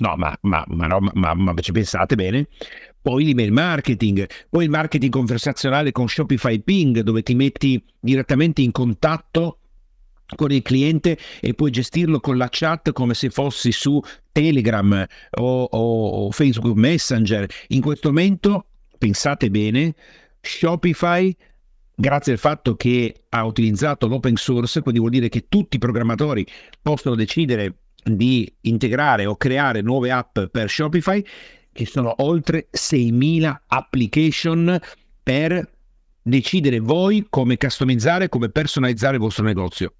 No, 0.00 0.14
ma, 0.16 0.36
ma, 0.42 0.64
ma, 0.66 0.86
no, 0.86 0.98
ma, 1.12 1.34
ma 1.34 1.54
ci 1.60 1.72
pensate 1.72 2.14
bene? 2.14 2.48
Poi 3.02 3.24
l'email 3.24 3.52
marketing, 3.52 4.26
poi 4.48 4.64
il 4.64 4.70
marketing 4.70 5.10
conversazionale 5.10 5.92
con 5.92 6.08
Shopify 6.08 6.60
Ping, 6.60 7.00
dove 7.00 7.22
ti 7.22 7.34
metti 7.34 7.82
direttamente 7.98 8.60
in 8.60 8.72
contatto 8.72 9.58
con 10.36 10.52
il 10.52 10.62
cliente 10.62 11.18
e 11.40 11.54
puoi 11.54 11.70
gestirlo 11.70 12.20
con 12.20 12.36
la 12.36 12.48
chat 12.50 12.92
come 12.92 13.14
se 13.14 13.30
fossi 13.30 13.72
su 13.72 14.00
Telegram 14.32 15.04
o, 15.38 15.62
o, 15.64 16.30
Facebook 16.30 16.76
Messenger. 16.76 17.48
In 17.68 17.80
questo 17.80 18.08
momento, 18.08 18.66
pensate 18.98 19.50
bene, 19.50 19.94
Shopify 20.40 21.34
grazie 22.00 22.32
al 22.32 22.38
fatto 22.38 22.76
che 22.76 23.24
ha 23.28 23.44
utilizzato 23.44 24.06
l'open 24.06 24.36
source, 24.36 24.80
quindi 24.80 25.00
vuol 25.00 25.12
dire 25.12 25.28
che 25.28 25.46
tutti 25.48 25.76
i 25.76 25.78
programmatori 25.78 26.46
possono 26.80 27.14
decidere 27.14 27.74
di 28.02 28.50
integrare 28.62 29.26
o 29.26 29.36
creare 29.36 29.82
nuove 29.82 30.10
app 30.10 30.38
per 30.50 30.70
Shopify, 30.70 31.22
che 31.72 31.86
sono 31.86 32.14
oltre 32.18 32.68
6.000 32.72 33.56
application 33.66 34.78
per 35.22 35.78
decidere 36.22 36.80
voi 36.80 37.26
come 37.28 37.56
customizzare, 37.56 38.28
come 38.28 38.50
personalizzare 38.50 39.14
il 39.14 39.22
vostro 39.22 39.44
negozio. 39.44 39.94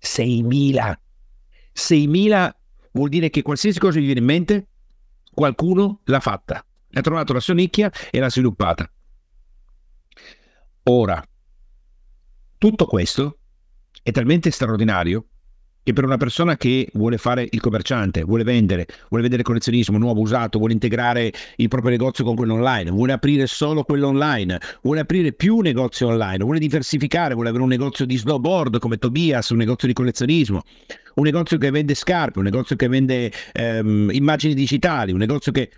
6.000. 0.00 0.94
6.000 1.74 2.50
vuol 2.92 3.08
dire 3.08 3.30
che 3.30 3.42
qualsiasi 3.42 3.78
cosa 3.78 3.98
vi 3.98 4.06
viene 4.06 4.20
in 4.20 4.26
mente, 4.26 4.68
qualcuno 5.32 6.00
l'ha 6.04 6.20
fatta, 6.20 6.64
ha 6.92 7.00
trovato 7.00 7.32
la 7.32 7.40
sua 7.40 7.54
nicchia 7.54 7.92
e 8.10 8.18
l'ha 8.18 8.30
sviluppata. 8.30 8.90
Ora, 10.84 11.22
tutto 12.58 12.86
questo 12.86 13.38
è 14.02 14.10
talmente 14.10 14.50
straordinario 14.50 15.26
che 15.90 15.92
per 15.92 16.04
una 16.04 16.16
persona 16.16 16.56
che 16.56 16.88
vuole 16.94 17.18
fare 17.18 17.46
il 17.50 17.60
commerciante, 17.60 18.22
vuole 18.22 18.44
vendere, 18.44 18.86
vuole 19.08 19.22
vendere 19.22 19.42
collezionismo 19.42 19.98
nuovo, 19.98 20.20
usato, 20.20 20.58
vuole 20.58 20.72
integrare 20.72 21.32
il 21.56 21.68
proprio 21.68 21.90
negozio 21.90 22.24
con 22.24 22.36
quello 22.36 22.54
online, 22.54 22.90
vuole 22.90 23.12
aprire 23.12 23.46
solo 23.46 23.82
quello 23.82 24.06
online, 24.08 24.58
vuole 24.82 25.00
aprire 25.00 25.32
più 25.32 25.60
negozi 25.60 26.04
online, 26.04 26.44
vuole 26.44 26.58
diversificare, 26.58 27.34
vuole 27.34 27.48
avere 27.48 27.64
un 27.64 27.70
negozio 27.70 28.06
di 28.06 28.16
snowboard 28.16 28.78
come 28.78 28.98
Tobias, 28.98 29.50
un 29.50 29.58
negozio 29.58 29.88
di 29.88 29.94
collezionismo, 29.94 30.62
un 31.14 31.24
negozio 31.24 31.58
che 31.58 31.70
vende 31.70 31.94
scarpe, 31.94 32.38
un 32.38 32.44
negozio 32.44 32.76
che 32.76 32.88
vende 32.88 33.32
ehm, 33.52 34.10
immagini 34.12 34.54
digitali, 34.54 35.12
un 35.12 35.18
negozio 35.18 35.50
che 35.52 35.70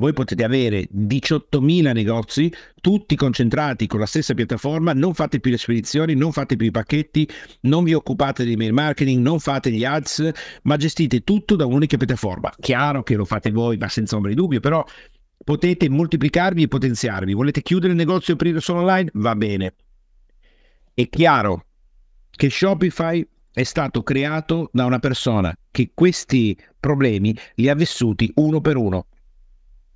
voi 0.00 0.12
potete 0.12 0.42
avere 0.42 0.88
18.000 0.92 1.92
negozi, 1.92 2.52
tutti 2.80 3.14
concentrati 3.14 3.86
con 3.86 4.00
la 4.00 4.06
stessa 4.06 4.34
piattaforma, 4.34 4.92
non 4.92 5.14
fate 5.14 5.38
più 5.38 5.50
le 5.50 5.58
spedizioni, 5.58 6.14
non 6.14 6.32
fate 6.32 6.56
più 6.56 6.66
i 6.66 6.70
pacchetti, 6.72 7.28
non 7.62 7.84
vi 7.84 7.94
occupate 7.94 8.44
di 8.44 8.52
email 8.54 8.72
marketing, 8.72 9.22
non 9.22 9.38
fate 9.38 9.70
gli 9.70 9.84
ads, 9.84 10.28
ma 10.62 10.76
gestite 10.76 11.22
tutto 11.22 11.54
da 11.54 11.66
un'unica 11.66 11.96
piattaforma. 11.96 12.52
Chiaro 12.58 13.02
che 13.02 13.14
lo 13.14 13.24
fate 13.24 13.52
voi, 13.52 13.76
ma 13.76 13.88
senza 13.88 14.16
ombra 14.16 14.30
di 14.30 14.36
dubbio, 14.36 14.58
però 14.58 14.84
potete 15.44 15.88
moltiplicarvi 15.88 16.62
e 16.62 16.68
potenziarvi. 16.68 17.34
Volete 17.34 17.62
chiudere 17.62 17.92
il 17.92 17.98
negozio 17.98 18.32
e 18.32 18.36
aprire 18.36 18.60
solo 18.60 18.80
online? 18.80 19.10
Va 19.14 19.36
bene. 19.36 19.74
È 20.94 21.08
chiaro 21.08 21.66
che 22.30 22.50
Shopify 22.50 23.26
è 23.52 23.62
stato 23.64 24.02
creato 24.02 24.70
da 24.72 24.86
una 24.86 24.98
persona 24.98 25.54
che 25.70 25.90
questi 25.92 26.56
problemi 26.78 27.36
li 27.56 27.68
ha 27.68 27.74
vissuti 27.74 28.30
uno 28.36 28.60
per 28.60 28.76
uno 28.76 29.06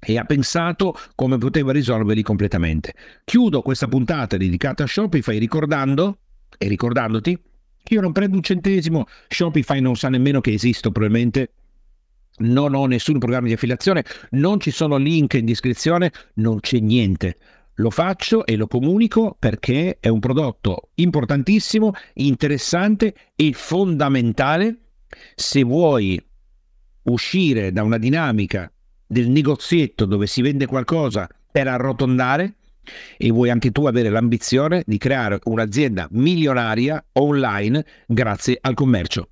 e 0.05 0.19
ha 0.19 0.25
pensato 0.25 0.97
come 1.15 1.39
poteva 1.39 1.73
risolverli 1.73 2.23
completamente. 2.23 2.95
Chiudo 3.25 3.63
questa 3.63 3.89
puntata 3.89 4.37
dedicata 4.37 4.85
a 4.85 4.87
Shopify 4.87 5.39
ricordando 5.39 6.19
e 6.59 6.69
ricordandoti 6.69 7.39
Io 7.89 8.01
non 8.01 8.13
prendo 8.13 8.37
un 8.37 8.43
centesimo, 8.43 9.07
Shopify 9.29 9.81
non 9.81 9.97
sa 9.97 10.09
nemmeno 10.09 10.41
che 10.41 10.53
esisto 10.53 10.91
probabilmente. 10.91 11.53
Non 12.37 12.75
ho 12.75 12.87
nessun 12.87 13.19
programma 13.19 13.47
di 13.47 13.53
affiliazione, 13.53 14.05
non 14.31 14.59
ci 14.59 14.73
sono 14.73 14.97
link 14.97 15.35
in 15.35 15.45
descrizione, 15.45 16.11
non 16.35 16.59
c'è 16.61 16.81
niente. 16.81 17.37
Lo 17.75 17.91
faccio 17.91 18.47
e 18.47 18.57
lo 18.57 18.67
comunico 18.67 19.37
perché 19.39 19.99
è 20.01 20.09
un 20.09 20.21
prodotto 20.21 20.91
importantissimo, 20.95 21.93
interessante 22.15 23.15
e 23.37 23.53
fondamentale 23.53 24.79
se 25.35 25.63
vuoi 25.63 26.21
uscire 27.05 27.73
da 27.73 27.83
una 27.83 27.99
dinamica 27.99 28.73
del 29.07 29.29
negozietto 29.29 30.05
dove 30.05 30.27
si 30.27 30.43
vende 30.43 30.67
qualcosa 30.67 31.29
per 31.51 31.69
arrotondare 31.69 32.55
e 33.17 33.31
vuoi 33.31 33.51
anche 33.51 33.71
tu 33.71 33.87
avere 33.87 34.11
l'ambizione 34.11 34.83
di 34.87 34.99
creare 34.99 35.39
un'azienda 35.45 36.09
milionaria 36.11 37.03
online 37.13 37.85
grazie 38.07 38.59
al 38.61 38.75
commercio. 38.75 39.29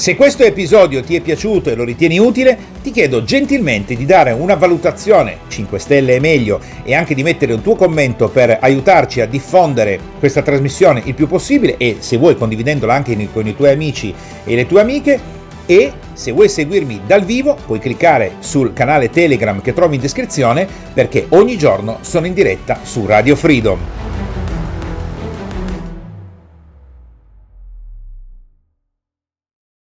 Se 0.00 0.16
questo 0.16 0.44
episodio 0.44 1.02
ti 1.02 1.14
è 1.14 1.20
piaciuto 1.20 1.68
e 1.68 1.74
lo 1.74 1.84
ritieni 1.84 2.18
utile, 2.18 2.56
ti 2.82 2.90
chiedo 2.90 3.22
gentilmente 3.22 3.94
di 3.94 4.06
dare 4.06 4.30
una 4.32 4.54
valutazione 4.54 5.40
5 5.48 5.78
stelle 5.78 6.14
e 6.14 6.20
meglio 6.20 6.58
e 6.84 6.94
anche 6.94 7.14
di 7.14 7.22
mettere 7.22 7.52
un 7.52 7.60
tuo 7.60 7.74
commento 7.74 8.30
per 8.30 8.56
aiutarci 8.62 9.20
a 9.20 9.26
diffondere 9.26 10.00
questa 10.18 10.40
trasmissione 10.40 11.02
il 11.04 11.12
più 11.12 11.26
possibile 11.26 11.76
e 11.76 11.96
se 11.98 12.16
vuoi 12.16 12.34
condividendola 12.34 12.94
anche 12.94 13.28
con 13.30 13.46
i 13.46 13.54
tuoi 13.54 13.72
amici 13.72 14.14
e 14.44 14.54
le 14.54 14.66
tue 14.66 14.80
amiche 14.80 15.20
e 15.70 15.92
se 16.14 16.32
vuoi 16.32 16.48
seguirmi 16.48 17.02
dal 17.06 17.22
vivo 17.22 17.56
puoi 17.64 17.78
cliccare 17.78 18.32
sul 18.40 18.72
canale 18.72 19.08
Telegram 19.08 19.60
che 19.60 19.72
trovi 19.72 19.94
in 19.94 20.00
descrizione 20.00 20.66
perché 20.92 21.26
ogni 21.28 21.56
giorno 21.56 21.98
sono 22.00 22.26
in 22.26 22.34
diretta 22.34 22.80
su 22.82 23.06
Radio 23.06 23.36
Freedom. 23.36 23.78